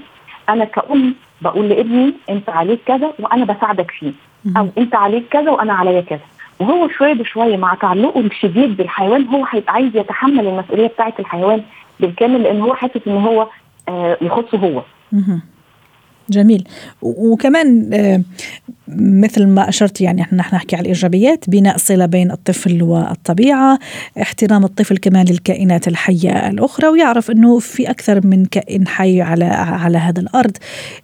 أنا 0.49 0.65
كأم 0.65 1.15
بقول 1.41 1.69
لابني 1.69 2.13
أنت 2.29 2.49
عليك 2.49 2.79
كذا 2.85 3.13
وأنا 3.19 3.45
بساعدك 3.45 3.91
فيه. 3.91 4.11
أو 4.57 4.67
أنت 4.77 4.95
عليك 4.95 5.23
كذا 5.31 5.51
وأنا 5.51 5.73
عليا 5.73 6.01
كذا. 6.01 6.19
وهو 6.59 6.87
شوية 6.87 7.13
بشوية 7.13 7.57
مع 7.57 7.73
تعلقه 7.73 8.19
الشديد 8.19 8.77
بالحيوان 8.77 9.27
هو 9.27 9.45
هيبقى 9.49 9.73
عايز 9.73 9.95
يتحمل 9.95 10.47
المسؤولية 10.47 10.87
بتاعت 10.87 11.19
الحيوان 11.19 11.61
بالكامل 11.99 12.43
لأن 12.43 12.61
هو 12.61 12.73
حاسس 12.73 13.07
إن 13.07 13.17
هو 13.17 13.47
آه 13.89 14.17
يخصه 14.21 14.57
هو. 14.57 14.81
جميل. 16.29 16.67
وكمان 17.01 17.89
مثل 18.97 19.47
ما 19.47 19.69
أشرت 19.69 20.01
يعني 20.01 20.21
إحنا 20.21 20.37
نحكي 20.37 20.75
على 20.75 20.81
الإيجابيات 20.83 21.49
بناء 21.49 21.77
صلة 21.77 22.05
بين 22.05 22.31
الطفل 22.31 22.83
والطبيعة 22.83 23.79
احترام 24.21 24.63
الطفل 24.63 24.97
كمان 24.97 25.25
للكائنات 25.25 25.87
الحية 25.87 26.49
الأخرى 26.49 26.87
ويعرف 26.87 27.31
إنه 27.31 27.59
في 27.59 27.89
أكثر 27.89 28.27
من 28.27 28.45
كائن 28.45 28.87
حي 28.87 29.21
على 29.21 29.45
على 29.45 29.97
هذا 29.97 30.19
الأرض 30.21 30.57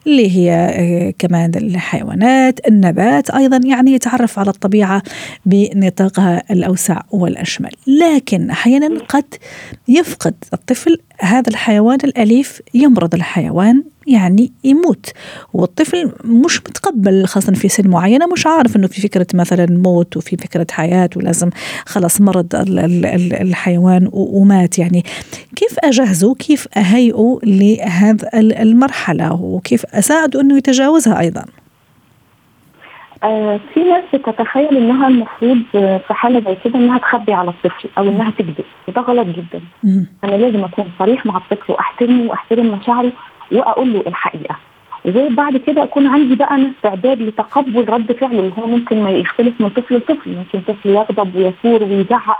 اللي 0.07 0.37
هي 0.37 1.13
كمان 1.19 1.51
الحيوانات 1.55 2.67
النبات 2.67 3.29
أيضا 3.29 3.59
يعني 3.65 3.91
يتعرف 3.91 4.39
على 4.39 4.49
الطبيعة 4.49 5.03
بنطاقها 5.45 6.43
الأوسع 6.51 7.01
والأشمل. 7.11 7.71
لكن 7.87 8.49
أحيانا 8.49 8.99
قد 9.09 9.25
يفقد 9.87 10.33
الطفل 10.53 10.97
هذا 11.19 11.49
الحيوان 11.49 11.97
الأليف 12.03 12.61
يمرض 12.73 13.15
الحيوان 13.15 13.83
يعني 14.07 14.51
يموت. 14.63 15.11
والطفل 15.53 16.11
مش 16.25 16.59
متقبل 16.59 17.25
خاصة 17.25 17.53
في 17.53 17.69
سن 17.69 17.89
معينة 17.89 18.27
مش 18.27 18.47
عارف 18.47 18.75
إنه 18.75 18.87
في 18.87 19.01
فكرة 19.01 19.27
مثلا 19.33 19.67
موت 19.69 20.17
وفي 20.17 20.37
فكرة 20.37 20.67
حياة 20.71 21.09
ولازم 21.15 21.49
خلص 21.85 22.21
مرض 22.21 22.47
الحيوان 23.41 24.09
ومات 24.13 24.79
يعني. 24.79 25.03
كيف 25.55 25.79
أجهزه؟ 25.83 26.35
كيف 26.35 26.67
أهيئه 26.77 27.39
لهذا 27.43 28.29
المرحلة؟ 28.33 29.33
وكيف 29.33 29.85
أساعده 29.85 30.41
أنه 30.41 30.57
يتجاوزها 30.57 31.19
أيضا؟ 31.19 31.45
آه 33.23 33.59
في 33.73 33.79
ناس 33.79 34.03
بتتخيل 34.13 34.77
إنها 34.77 35.07
المفروض 35.07 35.57
في 35.73 36.13
حالة 36.13 36.39
زي 36.39 36.57
كده 36.63 36.79
إنها 36.79 36.97
تخبي 36.97 37.33
على 37.33 37.49
الطفل 37.49 37.89
أو 37.97 38.03
إنها 38.03 38.31
تكذب. 38.31 38.65
وده 38.87 39.01
غلط 39.01 39.27
جدا. 39.27 39.61
أنا 40.23 40.35
لازم 40.35 40.63
أكون 40.63 40.85
صريح 40.99 41.25
مع 41.25 41.37
الطفل 41.37 41.71
وأحترمه 41.73 42.29
وأحترم 42.29 42.79
مشاعره. 42.79 43.11
وأقول 43.51 43.93
له 43.93 44.03
الحقيقة. 44.07 44.55
وزي 45.05 45.29
بعد 45.29 45.57
كده 45.57 45.83
أكون 45.83 46.07
عندي 46.07 46.35
بقى 46.35 46.55
أنا 46.55 46.71
استعداد 46.77 47.21
لتقبل 47.21 47.89
رد 47.89 48.11
فعله 48.11 48.39
اللي 48.39 48.51
هو 48.59 48.67
ممكن 48.67 49.03
ما 49.03 49.11
يختلف 49.11 49.61
من 49.61 49.69
طفل 49.69 49.95
لطفل. 49.95 50.29
ممكن 50.35 50.59
طفل 50.73 50.89
يغضب 50.89 51.35
ويثور 51.35 51.83
ويزعق 51.83 52.37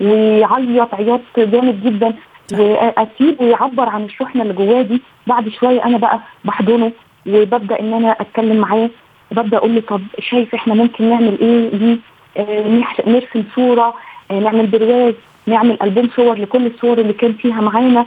ويعيط 0.00 0.94
عياط 0.94 1.20
جامد 1.38 1.84
جدا 1.84 2.14
واسيبه 2.52 3.44
يعبر 3.46 3.88
عن 3.88 4.04
الشحنة 4.04 4.42
اللي 4.42 4.54
جواه 4.54 4.82
دي. 4.82 5.00
بعد 5.26 5.48
شوية 5.48 5.84
أنا 5.84 5.98
بقى 5.98 6.20
بحضنه 6.44 6.92
وببدأ 7.26 7.80
إن 7.80 7.92
أنا 7.94 8.10
أتكلم 8.20 8.56
معاه. 8.56 8.90
ببدأ 9.30 9.56
أقول 9.56 9.74
له 9.74 9.80
طب 9.88 10.00
شايف 10.18 10.54
إحنا 10.54 10.74
ممكن 10.74 11.10
نعمل 11.10 11.38
إيه؟ 11.40 11.96
آه 12.36 12.82
نرسم 13.06 13.44
صورة 13.54 13.94
آه 14.30 14.38
نعمل 14.40 14.66
برواز 14.66 15.14
نعمل 15.46 15.78
ألبوم 15.82 16.08
صور 16.16 16.34
لكل 16.38 16.66
الصور 16.66 16.98
اللي 16.98 17.12
كان 17.12 17.32
فيها 17.32 17.60
معانا. 17.60 18.06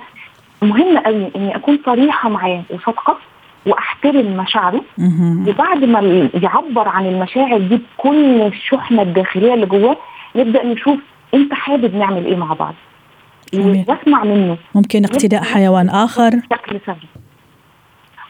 مهم 0.63 0.97
قوي 0.97 1.31
إني 1.35 1.55
أكون 1.55 1.79
صريحة 1.85 2.29
معاه 2.29 2.63
وصادقة 2.69 3.17
وأحترم 3.65 4.37
مشاعره. 4.37 4.81
وبعد 5.49 5.83
ما 5.83 6.29
يعبر 6.33 6.87
عن 6.87 7.05
المشاعر 7.05 7.57
دي 7.57 7.79
بكل 7.97 8.41
الشحنة 8.41 9.01
الداخلية 9.01 9.53
اللي 9.53 9.65
جواه 9.65 9.97
نبدأ 10.35 10.65
نشوف 10.65 10.99
أنت 11.33 11.53
حابب 11.53 11.95
نعمل 11.95 12.25
إيه 12.25 12.35
مع 12.35 12.53
بعض. 12.53 12.73
وأسمع 13.53 14.23
منه. 14.23 14.57
ممكن 14.75 15.05
اقتناء 15.05 15.43
حيوان 15.43 15.89
آخر؟ 15.89 16.29
بشكل 16.29 16.79
سهل 16.85 16.97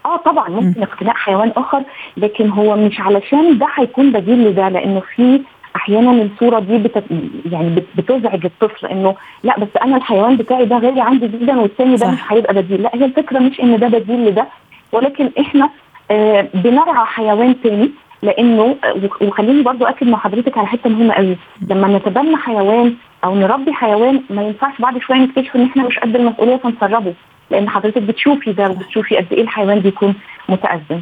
آه 0.06 0.18
طبعا 0.18 0.50
ممكن 0.50 0.84
اقتناء 0.84 1.14
حيوان 1.16 1.52
آخر 1.58 1.84
لكن 2.18 2.50
هو 2.50 2.76
مش 2.76 3.00
علشان 3.00 3.58
ده 3.58 3.68
هيكون 3.76 4.12
بديل 4.12 4.48
لده 4.48 4.70
لأنه 4.70 5.02
في 5.16 5.42
أحيانا 5.76 6.12
الصورة 6.12 6.60
دي 6.60 6.78
بت... 6.78 7.04
يعني 7.52 7.84
بتزعج 7.98 8.46
الطفل 8.46 8.88
إنه 8.88 9.16
لا 9.44 9.60
بس 9.60 9.68
أنا 9.84 9.98
الحيوان 9.98 10.38
بتاعي 10.38 10.66
ده 10.66 10.78
غالي 10.78 11.02
عندي 11.02 11.28
جدا 11.28 11.60
والثاني 11.60 11.96
ده 11.96 12.12
مش 12.12 12.20
هيبقى 12.30 12.54
بديل. 12.54 12.82
لا 12.84 12.90
هي 12.96 13.06
الفكرة 13.06 13.40
مش 13.40 13.60
إن 13.60 13.80
ده 13.80 13.88
بديل 13.88 14.26
لده 14.26 14.48
ولكن 14.92 15.30
إحنا 15.40 15.70
آه 16.12 16.48
بنرعى 16.54 17.06
حيوان 17.06 17.56
تاني 17.64 17.92
لإنه 18.22 18.76
وخليني 19.22 19.62
برضو 19.62 19.86
أكد 19.86 20.08
مع 20.08 20.18
حضرتك 20.18 20.58
على 20.58 20.68
حتة 20.68 20.90
مهمة 20.90 21.14
قوي. 21.14 21.38
لما 21.70 21.88
نتبنى 21.98 22.36
حيوان 22.38 22.96
أو 23.24 23.36
نربي 23.36 23.74
حيوان 23.74 24.22
ما 24.30 24.42
ينفعش 24.44 24.74
بعد 24.82 24.98
شوية 24.98 25.18
نكتشف 25.18 25.56
إن 25.56 25.64
إحنا 25.66 25.84
مش 25.84 26.00
قد 26.00 26.16
المسؤولية 26.16 26.56
فنسربه 26.56 27.14
لأن 27.52 27.70
حضرتك 27.70 28.02
بتشوفي 28.02 28.52
ده 28.54 28.70
وبتشوفي 28.70 29.18
قد 29.18 29.26
إيه 29.34 29.42
الحيوان 29.42 29.80
بيكون 29.80 30.16
متأزم. 30.50 31.02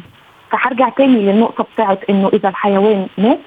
فهرجع 0.50 0.88
تاني 0.88 1.18
للنقطة 1.32 1.66
بتاعت 1.74 2.10
إنه 2.10 2.30
إذا 2.32 2.48
الحيوان 2.48 3.06
مات 3.18 3.38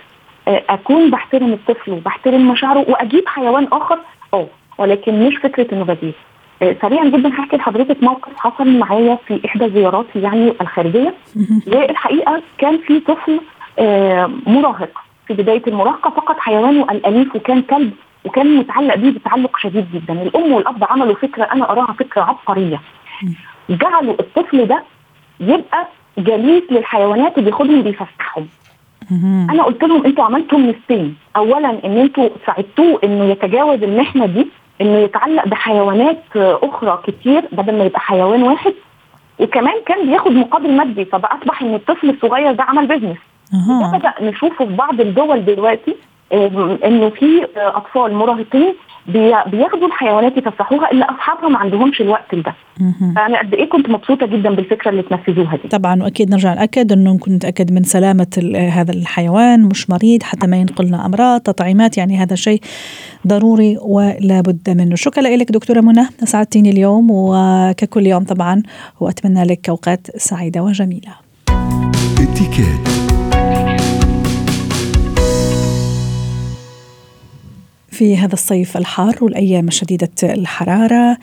أكون 0.47 1.11
بحترم 1.11 1.53
الطفل 1.53 1.91
وبحترم 1.91 2.51
مشاعره 2.51 2.85
وأجيب 2.89 3.27
حيوان 3.27 3.67
آخر 3.71 3.99
آه 4.33 4.47
ولكن 4.77 5.27
مش 5.27 5.37
فكرة 5.37 5.73
إنه 5.73 5.83
بديل 5.85 6.13
سريعا 6.81 7.05
جدا 7.05 7.29
هحكي 7.29 7.57
لحضرتك 7.57 8.03
موقف 8.03 8.37
حصل 8.37 8.67
معايا 8.79 9.17
في 9.27 9.41
إحدى 9.45 9.69
زياراتي 9.69 10.21
يعني 10.21 10.53
الخارجية. 10.61 11.13
والحقيقة 11.67 12.41
كان 12.57 12.77
في 12.77 12.99
طفل 12.99 13.39
مراهق. 14.47 14.89
في 15.27 15.33
بداية 15.33 15.61
المراهقة 15.67 16.09
فقد 16.09 16.39
حيوانه 16.39 16.83
الأليف 16.91 17.35
وكان 17.35 17.61
كلب 17.61 17.91
وكان 18.25 18.55
متعلق 18.57 18.95
بيه 18.95 19.09
بتعلق 19.11 19.57
شديد 19.57 19.85
جدا. 19.93 20.13
الأم 20.13 20.51
والأب 20.53 20.83
عملوا 20.89 21.15
فكرة 21.15 21.43
أنا 21.43 21.71
أراها 21.71 21.93
فكرة 21.93 22.21
عبقرية. 22.21 22.81
جعلوا 23.69 24.13
الطفل 24.19 24.65
ده 24.67 24.83
يبقى 25.39 25.87
جليس 26.17 26.63
للحيوانات 26.71 27.37
وبياخدهم 27.37 27.81
بيفسحهم. 27.81 28.47
أنا 29.51 29.63
قلت 29.63 29.83
لهم 29.83 30.05
أنتوا 30.05 30.23
عملتوا 30.23 30.59
ميزتين 30.59 31.15
اولا 31.35 31.69
إن 31.85 31.97
أنتوا 31.97 32.29
ساعدتوه 32.45 32.99
إنه 33.03 33.23
يتجاوز 33.25 33.83
المحنة 33.83 34.25
دي 34.25 34.47
إنه 34.81 34.97
يتعلق 34.97 35.47
بحيوانات 35.47 36.23
أخرى 36.35 36.99
كتير 37.07 37.43
بدل 37.51 37.77
ما 37.77 37.83
يبقى 37.83 37.99
حيوان 37.99 38.43
واحد. 38.43 38.73
وكمان 39.39 39.73
كان 39.85 40.05
بياخد 40.07 40.31
مقابل 40.31 40.71
مادي 40.71 41.05
فبقى 41.05 41.37
أصبح 41.41 41.61
إن 41.61 41.75
الطفل 41.75 42.09
الصغير 42.09 42.51
ده 42.51 42.63
عمل 42.63 42.87
بيزنس 42.87 43.17
ده 43.53 43.97
بدا 43.97 44.13
نشوفه 44.21 44.65
في 44.65 44.73
بعض 44.75 45.01
الدول 45.01 45.45
دلوقتي 45.45 45.95
إنه 46.85 47.09
في 47.09 47.47
أطفال 47.57 48.13
مراهقين 48.13 48.73
بياخدوا 49.07 49.87
الحيوانات 49.87 50.37
يفسحوها 50.37 50.91
اللي 50.91 51.05
اصحابها 51.05 51.49
ما 51.49 51.57
عندهمش 51.57 52.01
الوقت 52.01 52.35
ده 52.35 52.53
فأنا 53.15 53.39
قد 53.39 53.53
إيه 53.53 53.69
كنت 53.69 53.89
مبسوطة 53.89 54.25
جدا 54.25 54.55
بالفكرة 54.55 54.91
اللي 54.91 55.01
تنفذوها 55.01 55.57
دي. 55.63 55.67
طبعا 55.67 56.03
وأكيد 56.03 56.31
نرجع 56.31 56.53
ناكد 56.53 56.91
إنه 56.91 57.13
نكون 57.13 57.33
نتاكد 57.33 57.71
من 57.71 57.83
سلامة 57.83 58.27
هذا 58.71 58.91
الحيوان 58.91 59.63
مش 59.63 59.89
مريض 59.89 60.23
حتى 60.23 60.47
ما 60.47 60.57
ينقلنا 60.57 61.05
أمراض 61.05 61.41
تطعيمات 61.41 61.97
يعني 61.97 62.17
هذا 62.17 62.35
شيء 62.35 62.61
ضروري 63.27 63.77
ولا 63.81 64.41
بد 64.41 64.69
منه. 64.69 64.95
شكرا 64.95 65.23
لك 65.23 65.51
دكتورة 65.51 65.81
منى 65.81 66.07
أسعدتيني 66.23 66.69
اليوم 66.69 67.07
وككل 67.11 68.07
يوم 68.07 68.23
طبعا 68.23 68.63
وأتمنى 68.99 69.43
لك 69.43 69.69
أوقات 69.69 70.07
سعيدة 70.17 70.63
وجميلة. 70.63 71.15
في 77.95 78.17
هذا 78.17 78.33
الصيف 78.33 78.77
الحار 78.77 79.15
والأيام 79.21 79.67
الشديدة 79.67 80.09
الحرارة. 80.23 81.17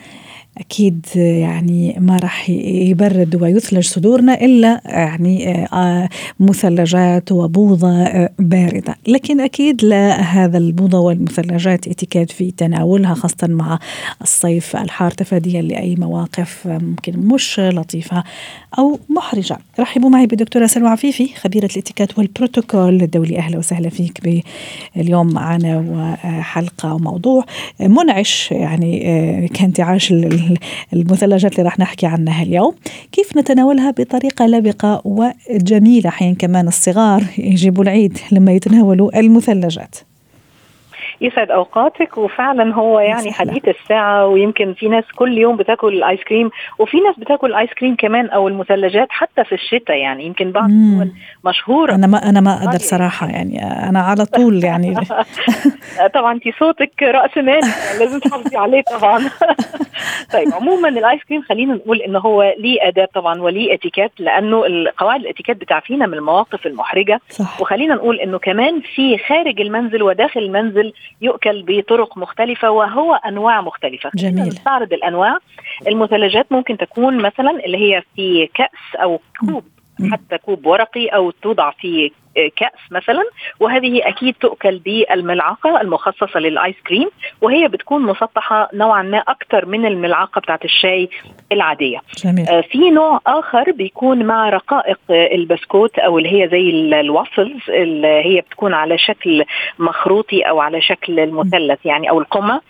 أكيد 0.57 1.05
يعني 1.15 1.95
ما 1.99 2.17
راح 2.17 2.49
يبرد 2.49 3.41
ويثلج 3.41 3.85
صدورنا 3.85 4.41
إلا 4.41 4.81
يعني 4.85 5.67
مثلجات 6.39 7.31
وبوظه 7.31 8.29
باردة، 8.39 8.95
لكن 9.07 9.41
أكيد 9.41 9.85
لا 9.85 10.21
هذا 10.21 10.57
البوظه 10.57 10.99
والمثلجات 10.99 11.87
اتكاد 11.87 12.31
في 12.31 12.51
تناولها 12.51 13.13
خاصة 13.13 13.47
مع 13.47 13.79
الصيف 14.21 14.75
الحار. 14.75 15.11
تفاديا 15.11 15.61
لأي 15.61 15.95
مواقف 15.95 16.67
ممكن 16.67 17.19
مش 17.19 17.59
لطيفة. 17.59 18.23
أو 18.77 18.99
محرجة. 19.09 19.57
رحبوا 19.79 20.09
معي 20.09 20.25
بالدكتوره 20.25 20.65
سلوى 20.65 20.89
عفيفي 20.89 21.27
خبيرة 21.35 21.69
الاتيكات 21.71 22.17
والبروتوكول 22.17 23.01
الدولي. 23.01 23.37
أهلا 23.37 23.57
وسهلا 23.57 23.89
فيك 23.89 24.43
اليوم 24.97 25.33
معنا 25.33 25.85
وحلقة 25.89 26.93
وموضوع 26.93 27.45
منعش 27.79 28.51
يعني 28.51 29.47
كانتعاش 29.53 30.13
المثلجات 30.93 31.51
اللي 31.51 31.63
راح 31.63 31.79
نحكي 31.79 32.05
عنها 32.05 32.43
اليوم. 32.43 32.75
كيف 33.11 33.37
نتناولها 33.37 33.91
بطريقة 33.91 34.45
لبقة 34.45 35.01
وجميلة؟ 35.05 36.09
حين 36.09 36.35
كمان 36.35 36.67
الصغار 36.67 37.23
يجيبوا 37.37 37.83
العيد 37.83 38.17
لما 38.31 38.51
يتناولوا 38.51 39.19
المثلجات. 39.19 39.95
يسعد 41.23 41.51
أوقاتك 41.51 42.17
وفعلا 42.17 42.73
هو 42.73 42.99
يعني 42.99 43.31
حديث 43.31 43.67
الساعة 43.67 44.27
ويمكن 44.27 44.73
في 44.73 44.87
ناس 44.87 45.03
كل 45.15 45.37
يوم 45.37 45.55
بتاكل 45.57 45.93
الايس 45.93 46.19
كريم 46.23 46.49
وفي 46.79 46.97
ناس 46.99 47.19
بتاكل 47.19 47.49
الايس 47.49 47.69
كريم 47.79 47.95
كمان 47.95 48.29
أو 48.29 48.47
المثلجات 48.47 49.07
حتى 49.09 49.43
في 49.43 49.55
الشتاء 49.55 49.97
يعني. 49.97 50.25
يمكن 50.25 50.51
بعض 50.51 50.69
الدول 50.69 51.11
مشهورة. 51.45 51.95
أنا 51.95 52.07
ما 52.07 52.29
أنا 52.29 52.41
ما 52.41 52.63
أقدر 52.63 52.77
صراحة 52.77 53.27
يعني 53.27 53.63
أنا 53.89 53.99
على 53.99 54.25
طول 54.25 54.63
يعني. 54.63 54.95
طبعا 56.15 56.33
انت 56.33 56.43
صوتك 56.59 57.03
رأس 57.03 57.37
مال 57.37 57.47
يعني 57.47 57.99
لازم 57.99 58.19
تحافظي 58.19 58.57
عليه 58.57 58.81
طبعا. 58.81 59.19
طيب 60.33 60.53
عموما 60.53 60.89
الايس 60.89 61.23
كريم 61.23 61.41
خلينا 61.41 61.73
نقول 61.73 62.01
إن 62.01 62.15
هو 62.15 62.55
ليه 62.57 62.87
اداب 62.87 63.07
طبعا 63.13 63.41
وليه 63.41 63.73
إتيكيت 63.73 64.11
لأنه 64.19 64.63
قواعد 64.97 65.19
الإتيكيت 65.19 65.57
بتعفينا 65.57 66.05
من 66.05 66.13
المواقف 66.13 66.65
المحرجة. 66.65 67.21
صح. 67.29 67.61
وخلينا 67.61 67.95
نقول 67.95 68.19
إنه 68.19 68.39
كمان 68.39 68.81
في 68.95 69.17
خارج 69.17 69.61
المنزل 69.61 70.03
وداخل 70.03 70.39
المنزل 70.39 70.93
يؤكل 71.21 71.63
بطرق 71.67 72.17
مختلفة 72.17 72.71
وهو 72.71 73.13
أنواع 73.13 73.61
مختلفة. 73.61 74.11
جميل. 74.15 74.47
نستعرض 74.47 74.93
الأنواع. 74.93 75.37
المثلجات 75.87 76.51
ممكن 76.51 76.77
تكون 76.77 77.17
مثلا 77.17 77.65
اللي 77.65 77.77
هي 77.77 78.03
في 78.15 78.49
كأس 78.53 78.95
أو 78.95 79.19
كوب 79.39 79.63
حتى 80.11 80.37
كوب 80.37 80.65
ورقي 80.65 81.07
أو 81.07 81.31
توضع 81.31 81.71
في 81.71 82.11
كأس 82.35 82.91
مثلا 82.91 83.23
وهذه 83.59 84.07
أكيد 84.07 84.35
تؤكل 84.39 84.77
بالملعقة 84.79 85.81
المخصصة 85.81 86.39
للآيس 86.39 86.75
كريم 86.87 87.09
وهي 87.41 87.67
بتكون 87.67 88.01
مسطحة 88.01 88.69
نوعا 88.73 89.01
ما 89.03 89.17
أكثر 89.17 89.65
من 89.65 89.85
الملعقة 89.85 90.41
بتاعت 90.41 90.65
الشاي 90.65 91.09
العادية 91.51 91.99
جميل. 92.23 92.49
آه 92.49 92.61
في 92.61 92.89
نوع 92.91 93.19
آخر 93.27 93.71
بيكون 93.71 94.23
مع 94.23 94.49
رقائق 94.49 94.99
البسكوت 95.09 95.99
أو 95.99 96.17
اللي 96.17 96.29
هي 96.43 96.49
زي 96.49 96.69
الوافلز 96.99 97.69
اللي 97.69 98.07
هي 98.07 98.41
بتكون 98.41 98.73
على 98.73 98.97
شكل 98.97 99.45
مخروطي 99.79 100.41
أو 100.41 100.59
على 100.59 100.81
شكل 100.81 101.19
المثلث 101.19 101.85
يعني 101.85 102.09
أو 102.09 102.19
القمة 102.19 102.61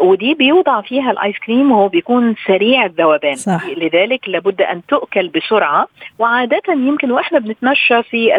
ودي 0.00 0.34
بيوضع 0.34 0.80
فيها 0.80 1.10
الآيس 1.10 1.36
كريم 1.46 1.72
وهو 1.72 1.88
بيكون 1.88 2.34
سريع 2.46 2.84
الذوبان 2.84 3.34
صح. 3.34 3.66
لذلك 3.76 4.28
لابد 4.28 4.62
أن 4.62 4.80
تؤكل 4.88 5.28
بسرعة 5.28 5.86
وعادة 6.18 6.62
يمكن 6.68 7.10
وإحنا 7.10 7.38
بنتمشى 7.38 8.02
في 8.02 8.36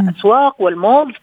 الأسواق 0.00 0.60
والمولز 0.60 1.14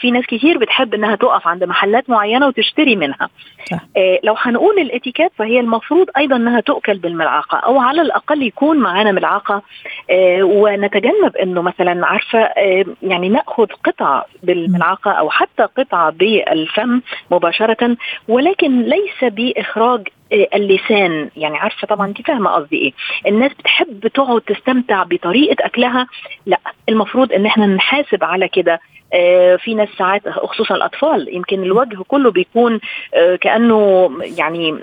في 0.00 0.10
ناس 0.10 0.26
كتير 0.26 0.58
بتحب 0.58 0.94
إنها 0.94 1.16
تقف 1.16 1.48
عند 1.48 1.64
محلات 1.64 2.10
معينة 2.10 2.46
وتشتري 2.46 2.96
منها. 2.96 3.28
صح. 3.70 3.80
آه 3.96 4.18
لو 4.24 4.34
هنقول 4.38 4.78
الإتيكيت 4.78 5.32
فهي 5.36 5.60
المفروض 5.60 6.06
أيضا 6.16 6.36
إنها 6.36 6.60
تؤكل 6.60 6.98
بالملعقة 6.98 7.58
أو 7.58 7.78
على 7.80 8.02
الأقل 8.02 8.42
يكون 8.42 8.76
معانا 8.78 9.12
ملعقة. 9.12 9.62
آه 10.10 10.42
ونتجنب 10.42 11.36
إنه 11.42 11.62
مثلا 11.62 12.06
عارفة 12.06 12.38
آه 12.38 12.84
يعني 13.02 13.28
نأخذ 13.28 13.66
قطع 13.84 14.24
بالملعقة 14.42 15.10
أو 15.10 15.30
حتى 15.30 15.62
قطعه 15.62 16.10
بالفم 16.10 17.00
مباشرة. 17.30 17.96
ولكن 18.28 18.82
ليس 18.82 19.24
بإخراج 19.24 20.08
اللسان. 20.32 21.30
يعني 21.36 21.56
عارفة 21.56 21.86
طبعا 21.86 22.06
انت 22.06 22.22
فاهمة 22.22 22.50
قصدي 22.50 22.76
إيه. 22.76 22.92
الناس 23.26 23.52
بتحب 23.58 24.06
تقعد 24.06 24.40
تستمتع 24.40 25.02
بطريقة 25.02 25.66
أكلها. 25.66 26.06
لا 26.46 26.58
المفروض 26.88 27.32
إن 27.32 27.46
إحنا 27.46 27.66
نحاسب 27.66 28.24
على 28.24 28.48
كده. 28.48 28.80
آه، 29.12 29.56
في 29.56 29.74
ناس 29.74 29.88
ساعات 29.98 30.28
خصوصا 30.28 30.74
الأطفال 30.74 31.34
يمكن 31.36 31.62
الوجه 31.62 31.98
كله 32.08 32.30
بيكون 32.30 32.80
آه، 33.14 33.36
كأنه 33.36 34.10
يعني 34.38 34.74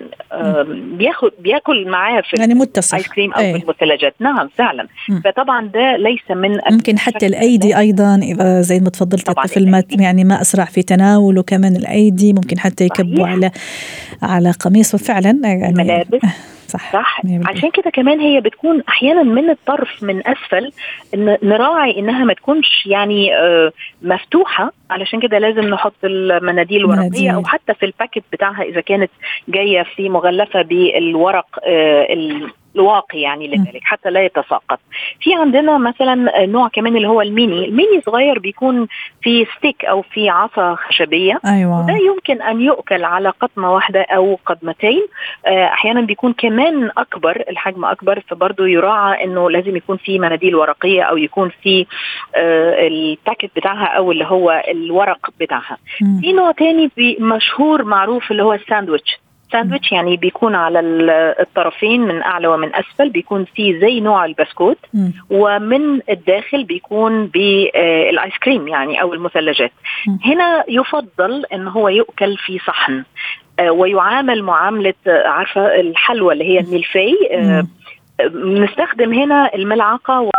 بياخد 0.68 1.32
بياكل 1.40 1.88
معاه 1.88 2.22
في 2.22 2.36
يعني 2.40 2.54
متصل. 2.54 2.98
ايس 2.98 3.08
كريم 3.08 3.34
أو 3.34 3.42
إيه. 3.42 3.54
في 3.54 3.64
المثلجات 3.64 4.16
نعم 4.20 4.48
فعلا. 4.48 4.88
م. 5.10 5.20
فطبعا 5.20 5.66
ده 5.66 5.98
ليس 5.98 6.32
من 6.32 6.60
ممكن 6.72 7.00
حتى 7.00 7.26
الأيدي 7.26 7.78
أيضا 7.78 8.16
إذا 8.16 8.62
زي 8.62 8.80
ما 8.80 8.90
تفضلت 8.90 9.30
الطفل 9.30 9.72
ما 9.72 9.84
يعني 10.00 10.24
ما 10.24 10.42
أسرع 10.42 10.66
في 10.66 10.84
تناوله 10.84 11.44
كمان 11.44 11.76
الأيدي. 11.76 12.34
ممكن 12.34 12.60
حتى 12.60 12.86
يكبوا 12.86 13.28
على 13.28 13.52
على 14.22 14.52
قميصه 14.52 14.98
فعلا 14.98 15.40
يعني 15.44 15.70
الملابس 15.70 16.22
صح, 16.68 16.94
صح. 16.94 17.22
عشان 17.46 17.72
كده 17.72 17.90
كمان 17.90 18.20
هي 18.20 18.42
بتكون 18.42 18.84
أحيانا 18.90 19.24
من 19.24 19.50
الطرف 19.50 20.04
من 20.04 20.28
أسفل 20.28 20.72
إن 21.14 21.38
نراعي 21.44 22.00
إنها 22.00 22.24
ما 22.24 22.34
تكونش 22.34 22.86
يعني 22.86 23.36
آه، 23.36 23.72
مفتوحة. 24.02 24.72
علشان 24.90 25.20
كده 25.20 25.38
لازم 25.38 25.62
نحط 25.62 25.94
المناديل 26.04 26.78
الورقية 26.78 27.32
أو 27.32 27.44
حتى 27.44 27.74
في 27.74 27.86
ال 27.86 27.91
packet 27.91 28.24
بتاعها 28.32 28.64
إذا 28.64 28.82
كانت 28.82 29.12
جاية 29.48 29.84
في 29.96 30.10
مغلفة 30.10 30.62
بالورق 30.62 31.60
آه، 31.64 32.14
الواقي 32.76 33.20
يعني 33.20 33.48
لذلك 33.48 33.82
حتى 33.84 34.10
لا 34.10 34.26
يتساقط. 34.26 34.80
في 35.22 35.34
عندنا 35.34 35.78
مثلا 35.78 36.46
نوع 36.46 36.68
كمان 36.68 36.96
اللي 36.96 37.08
هو 37.08 37.22
ال 37.22 37.29
mini. 37.29 37.66
ال 37.66 37.73
mini 37.73 38.02
صغير 38.06 38.40
بيكون 38.40 38.88
في 39.22 39.46
stick 39.58 39.86
أو 39.86 40.02
في 40.02 40.30
عصا 40.30 40.76
خشبية. 40.76 41.40
أيوة. 41.46 41.84
وده 41.84 41.94
يمكن 41.94 42.42
أن 42.42 42.62
يؤكل 42.62 43.04
على 43.04 43.30
قطمة 43.30 43.74
واحدة 43.74 44.02
أو 44.02 44.40
قطمتين 44.46 45.08
آه، 45.46 45.66
أحيانا 45.66 46.02
بيكون 46.02 46.34
كمان 46.34 46.92
أكبر 46.98 47.44
الحجم 47.50 47.86
أكبر 47.86 48.24
فبرضه 48.28 48.68
يراعى 48.68 49.24
إنه 49.24 49.50
لازم 49.50 49.76
يكون 49.76 49.98
في 49.98 50.20
مناديل 50.20 50.56
ورقية 50.56 51.04
أو 51.04 51.18
يكون 51.18 51.52
في 51.64 51.86
آه، 52.36 52.88
ال 52.88 52.97
packet 52.97 53.50
بتاعها 53.56 53.86
أو 53.86 54.12
اللي 54.12 54.26
هو 54.26 54.64
الورق 54.68 55.30
بتاعها. 55.40 55.78
في 56.22 56.34
نوع 56.34 56.52
تاني 56.52 56.92
مشهور 57.20 57.84
معروف 57.84 58.32
اللي 58.32 58.44
هو 58.44 58.54
الساندويتش. 58.54 59.25
ساندويتش 59.56 59.92
يعني 59.92 60.18
بيكون 60.18 60.56
على 60.56 60.80
الطرفين 61.40 62.02
من 62.02 62.22
أعلى 62.22 62.48
ومن 62.48 62.76
أسفل 62.76 63.10
بيكون 63.10 63.46
فيه 63.56 63.80
زي 63.80 64.00
نوع 64.00 64.26
البسكوت 64.26 64.78
م. 64.94 65.10
ومن 65.30 66.00
الداخل 66.10 66.64
بيكون 66.64 67.28
بالايس 67.28 68.34
كريم 68.44 68.68
يعني 68.68 69.02
أو 69.02 69.14
المثلجات 69.14 69.72
م. 70.08 70.18
هنا 70.26 70.64
يفضل 70.68 71.46
إن 71.54 71.68
هو 71.68 71.90
يؤكل 71.90 72.38
في 72.38 72.60
صحن 72.60 73.04
آه، 73.60 73.72
ويعامل 73.72 74.44
معاملة 74.44 74.94
آه، 75.08 75.28
عارفة 75.28 75.80
الحلوى 75.80 76.34
اللي 76.34 76.46
هي 76.46 76.60
الملفي 76.60 77.14
آه، 77.32 77.68
نستخدم 78.36 79.14
هنا 79.14 79.56
الملعقة 79.56 80.32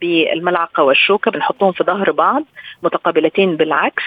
بالملعقة 0.00 0.82
والشوكة 0.82 1.30
بنحطهم 1.30 1.72
في 1.72 1.84
ظهر 1.84 2.10
بعض 2.10 2.44
متقابلتين 2.82 3.56
بالعكس 3.56 4.02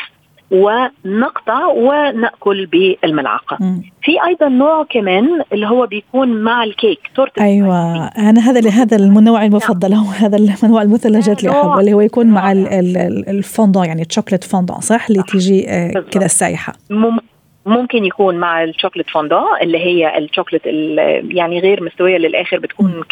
ونقطع 0.52 1.66
ونأكل 1.68 2.66
بالملعقة. 2.66 3.58
في 4.02 4.12
أيضا 4.28 4.50
نوع 4.50 4.86
كمان 4.90 5.42
اللي 5.54 5.68
هو 5.68 5.86
بيكون 5.86 6.44
مع 6.44 6.64
الكيك 6.64 7.00
تورتة 7.16 7.44
أيوه. 7.44 8.06
أنا 8.06 8.42
هذا 8.42 8.70
هذا 8.70 8.98
النوع 8.98 9.46
المفضل. 9.46 9.94
هو 9.94 10.06
هذا 10.06 10.38
النوع 10.38 10.82
المثلجات 10.82 11.40
اللي 11.40 11.52
أحبه 11.52 11.80
اللي 11.80 11.94
هو 11.94 12.02
يكون 12.02 12.28
مع 12.28 12.52
الفوندون 12.52 13.86
يعني 13.86 14.02
ال 14.02 14.06
chocolate 14.06 14.44
fondant 14.44 14.80
صح؟ 14.80 15.08
اللي 15.10 15.24
تيجي 15.24 15.70
آه، 15.70 16.04
كذا 16.12 16.26
السايحه 16.26 16.74
ممكن 17.66 18.06
يكون 18.06 18.36
مع 18.36 18.64
ال 18.64 18.68
chocolate 18.68 19.10
fondant 19.10 19.44
اللي 19.62 19.78
هي 19.78 20.18
الشوكليت 20.18 20.62
يعني 21.32 21.60
غير 21.60 21.84
مستوية 21.84 22.18
للآخر 22.18 22.60
بتكون 22.60 23.04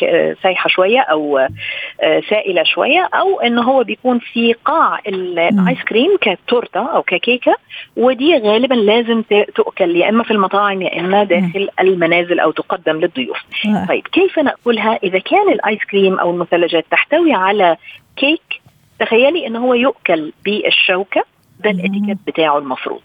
سايحة 0.43 0.67
شوية 0.67 0.99
أو 0.99 1.37
آه، 1.37 2.21
سائلة 2.29 2.63
شوية 2.63 3.09
أو 3.13 3.39
إن 3.41 3.59
هو 3.59 3.83
بيكون 3.83 4.19
في 4.19 4.53
قاع 4.53 4.99
الآيس 5.07 5.83
كريم 5.83 6.17
كتورتة 6.21 6.79
أو 6.79 7.01
ككيكة 7.03 7.55
ودي 7.97 8.37
غالبا 8.37 8.73
لازم 8.75 9.23
تؤكل 9.55 9.95
يا 9.95 10.09
إما 10.09 10.23
في 10.23 10.31
المطاعم 10.31 10.81
يا 10.81 10.99
إما 10.99 11.23
داخل 11.23 11.69
المنازل 11.79 12.39
أو 12.39 12.51
تقدم 12.51 12.99
للضيوف. 12.99 13.37
آه. 13.65 13.85
طيب 13.87 14.07
كيف 14.07 14.39
نأكلها؟ 14.39 14.99
إذا 15.03 15.19
كان 15.19 15.49
الآيس 15.51 15.79
كريم 15.91 16.19
أو 16.19 16.31
المثلجات 16.31 16.85
تحتوي 16.91 17.33
على 17.33 17.77
كيك 18.15 18.61
تخيلي 18.99 19.47
إن 19.47 19.55
هو 19.55 19.73
يؤكل 19.73 20.33
بالشوكة 20.45 21.23
ده 21.59 21.69
الإتيكيت 21.69 22.17
بتاعه 22.27 22.57
المفروض. 22.57 23.01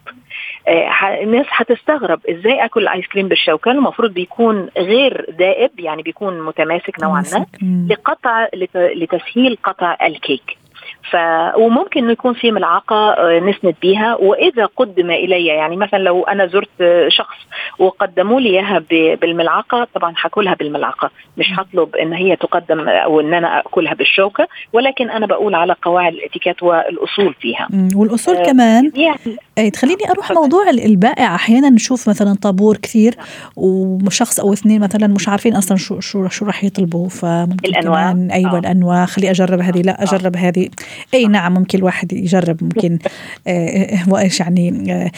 الناس 1.23 1.47
هتستغرب 1.51 2.21
إزاي 2.27 2.65
أكل 2.65 2.83
الايس 2.83 3.07
كريم 3.07 3.29
بالشوكه 3.29 3.71
المفروض 3.71 4.13
بيكون 4.15 4.69
غير 4.79 5.27
دائب 5.39 5.81
يعني 5.81 6.03
بيكون 6.03 6.41
متماسك 6.43 7.01
نوعا 7.03 7.25
ما 7.33 7.47
لقطع 7.91 8.49
لتسهيل 8.75 9.59
قطع 9.65 9.97
الكيك. 10.03 10.59
ف 11.11 11.17
وممكن 11.57 12.03
انه 12.03 12.13
يكون 12.13 12.35
في 12.35 12.53
ملعقة 12.53 12.97
آه، 12.97 13.41
نسند 13.41 13.75
بيها 13.83 14.15
وإذا 14.15 14.67
قدم 14.77 15.11
إلي 15.11 15.47
يعني 15.47 15.77
مثلا 15.77 15.99
لو 15.99 16.25
أنا 16.25 16.47
زرت 16.47 17.09
شخص 17.09 17.37
وقدموا 17.79 18.41
لي 18.41 18.49
إياها 18.49 18.83
بالملعقة 18.91 19.89
طبعا 19.95 20.15
حاكلها 20.15 20.55
بالملعقة 20.55 21.11
مش 21.37 21.47
هطلب 21.57 21.97
إن 21.97 22.13
هي 22.13 22.37
تقدم 22.37 22.89
أو 22.89 23.21
إن 23.21 23.35
أنا 23.35 23.59
أكلها 23.61 23.95
بالشوكة 23.95 24.49
ولكن 24.73 25.11
أنا 25.11 25.27
بقول 25.27 25.55
على 25.55 25.75
قواعد 25.83 26.13
الإتيكيت 26.13 26.63
والأصول 26.63 27.35
فيها. 27.41 27.69
والأصول 27.95 28.37
آه 28.37 28.43
كمان؟ 28.43 28.93
يعني 28.95 29.71
تخليني 29.71 30.11
أروح 30.11 30.33
موضوع 30.33 30.71
البائع. 30.71 31.35
أحيانا 31.35 31.71
نشوف 31.71 32.09
مثلا 32.09 32.35
طابور 32.43 32.77
كثير 32.77 33.15
وشخص 33.57 34.41
أو 34.41 34.53
اثنين 34.53 34.81
مثلا 34.81 35.07
مش 35.07 35.29
عارفين 35.29 35.57
أصلا 35.57 35.77
شو 35.77 36.01
شو 36.01 36.29
شو 36.29 36.45
راح 36.45 36.65
يطلبوا 36.65 37.09
فممكن 37.09 37.69
الأنواع. 37.69 38.17
أيوه 38.33 38.57
آه. 38.57 38.59
الأنواع. 38.59 39.07
خلي 39.07 39.31
أجرب 39.31 39.61
هذه 39.61 39.83
لا 39.83 40.03
أجرب 40.03 40.37
آه. 40.37 40.41
هذه. 40.41 40.69
اي 41.15 41.27
نعم 41.27 41.55
ممكن 41.55 41.79
الواحد 41.79 42.13
يجرب 42.13 42.65
ممكن 42.65 42.99
آه 43.49 43.99
وايش 44.09 44.41
يعني 44.41 44.93
آه 44.93 45.11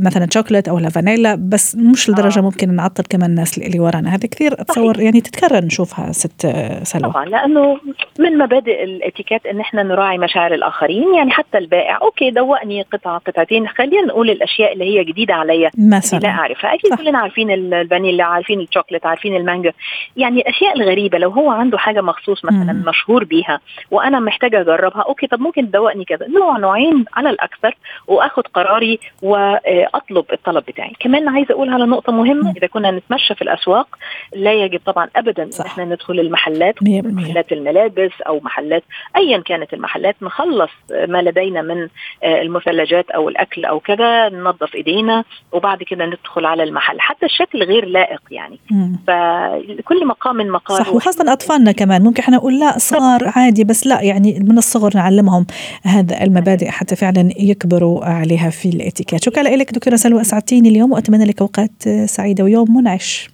مثلا 0.00 0.26
شوكليت 0.30 0.68
أو 0.68 0.78
فانيلا 0.78 1.34
بس 1.34 1.76
مش 1.76 2.10
لدرجة 2.10 2.38
آه. 2.38 2.42
ممكن 2.42 2.74
نعطل 2.74 3.04
كمان 3.04 3.30
الناس 3.30 3.58
اللي 3.58 3.80
ورانا. 3.80 4.14
هذا 4.14 4.28
كثير 4.28 4.52
اتصور 4.52 5.00
يعني 5.00 5.20
تتكرر 5.20 5.64
نشوفها 5.64 6.12
ست 6.12 6.46
سلوى 6.82 7.12
طبعا 7.12 7.24
لأنه 7.24 7.78
من 8.18 8.38
مبادئ 8.38 8.84
الاتيكيت 8.84 9.46
إن 9.46 9.60
إحنا 9.60 9.82
نراعي 9.82 10.18
مشاعر 10.18 10.54
الآخرين 10.54 11.14
يعني 11.14 11.30
حتى 11.30 11.58
البائع. 11.58 11.98
okay 12.02 12.30
دوقني 12.30 12.82
قطعة 12.82 13.18
قطعتين 13.18 13.68
خلينا 13.68 14.02
نقول 14.02 14.30
الأشياء 14.30 14.72
اللي 14.72 14.84
هي 14.84 15.04
جديدة 15.04 15.34
عليا 15.34 15.70
مثلا 15.78 16.18
لا 16.18 16.28
أعرفها. 16.28 16.74
أكيد 16.74 16.94
كلنا 16.94 17.18
عارفين 17.18 17.50
الفانيلا 17.50 18.24
عارفين 18.24 18.60
الشوكليت 18.60 19.06
عارفين 19.06 19.36
المانجا. 19.36 19.72
يعني 20.16 20.40
الأشياء 20.40 20.76
الغريبة 20.76 21.18
لو 21.18 21.30
هو 21.30 21.50
عنده 21.50 21.78
حاجة 21.78 22.00
مخصوص 22.00 22.44
مثلا 22.44 22.72
مم. 22.72 22.84
مشهور 22.88 23.24
بيها 23.24 23.60
وأنا 23.90 24.20
محتاجة 24.20 24.60
أجربها 24.60 24.99
okay 25.02 25.26
طب 25.26 25.40
ممكن 25.40 25.70
تدوقني 25.70 26.04
كذا. 26.04 26.26
نوع 26.28 26.58
نوعين 26.58 27.04
على 27.14 27.30
الأكثر 27.30 27.76
وآخد 28.06 28.46
قراري 28.46 28.98
وأطلب 29.22 30.24
الطلب 30.32 30.64
بتاعي. 30.68 30.92
كمان 31.00 31.28
عايزة 31.28 31.54
أقول 31.54 31.72
على 31.72 31.84
نقطة 31.84 32.12
مهمة 32.12 32.54
إذا 32.56 32.66
كنا 32.66 32.90
نتمشى 32.90 33.34
في 33.34 33.42
الأسواق 33.42 33.86
لا 34.34 34.52
يجب 34.52 34.80
طبعا 34.86 35.08
ابدا 35.16 35.42
إن 35.42 35.50
إحنا 35.66 35.84
ندخل 35.84 36.20
المحلات 36.20 36.74
محلات 36.82 37.52
الملابس 37.52 38.12
أو 38.26 38.40
محلات 38.42 38.82
ايا 39.16 39.38
كانت 39.38 39.74
المحلات 39.74 40.16
نخلص 40.22 40.70
ما 41.08 41.22
لدينا 41.22 41.62
من 41.62 41.88
آه، 42.22 42.42
المثلجات 42.42 43.10
أو 43.10 43.28
الأكل 43.28 43.64
أو 43.64 43.80
كذا 43.80 44.28
ننظف 44.28 44.74
إيدينا 44.74 45.24
وبعد 45.52 45.82
كده 45.82 46.06
ندخل 46.06 46.46
على 46.46 46.62
المحل. 46.62 47.00
حتى 47.00 47.26
الشكل 47.26 47.62
غير 47.62 47.84
لائق 47.84 48.20
يعني. 48.30 48.58
فكل 49.06 50.06
مقام 50.06 50.36
من 50.36 50.50
مقام 50.50 50.78
صح 50.78 50.94
وخاصة 50.94 51.32
أطفالنا 51.32 51.72
كمان. 51.72 52.02
ممكن 52.02 52.22
إحنا 52.22 52.36
نقول 52.36 52.58
لا 52.58 52.78
صغار 52.78 53.32
عادي 53.36 53.64
بس 53.64 53.86
لا 53.86 54.02
يعني 54.02 54.38
من 54.40 54.58
الصغر 54.58 54.89
نعلمهم 54.94 55.46
هذا 55.82 56.22
المبادئ 56.22 56.68
حتى 56.68 56.96
فعلا 56.96 57.30
يكبروا 57.36 58.04
عليها 58.04 58.50
في 58.50 58.68
الاتيكيت 58.68 59.24
شكرا 59.24 59.42
لك 59.42 59.72
دكتورة 59.72 59.96
سلوى 59.96 60.20
أسعدتيني 60.20 60.68
اليوم 60.68 60.92
وأتمنى 60.92 61.24
لك 61.24 61.40
أوقات 61.40 61.88
سعيدة 62.04 62.44
ويوم 62.44 62.76
منعش. 62.76 63.30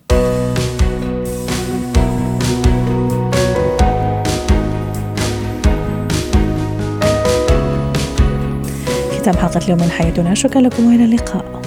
ختام 9.19 9.37
حلقة 9.37 9.65
اليوم 9.65 9.79
من 9.79 9.91
حياتنا. 9.91 10.35
شكرا 10.35 10.61
لكم 10.61 10.87
وإلى 10.87 11.05
اللقاء. 11.05 11.63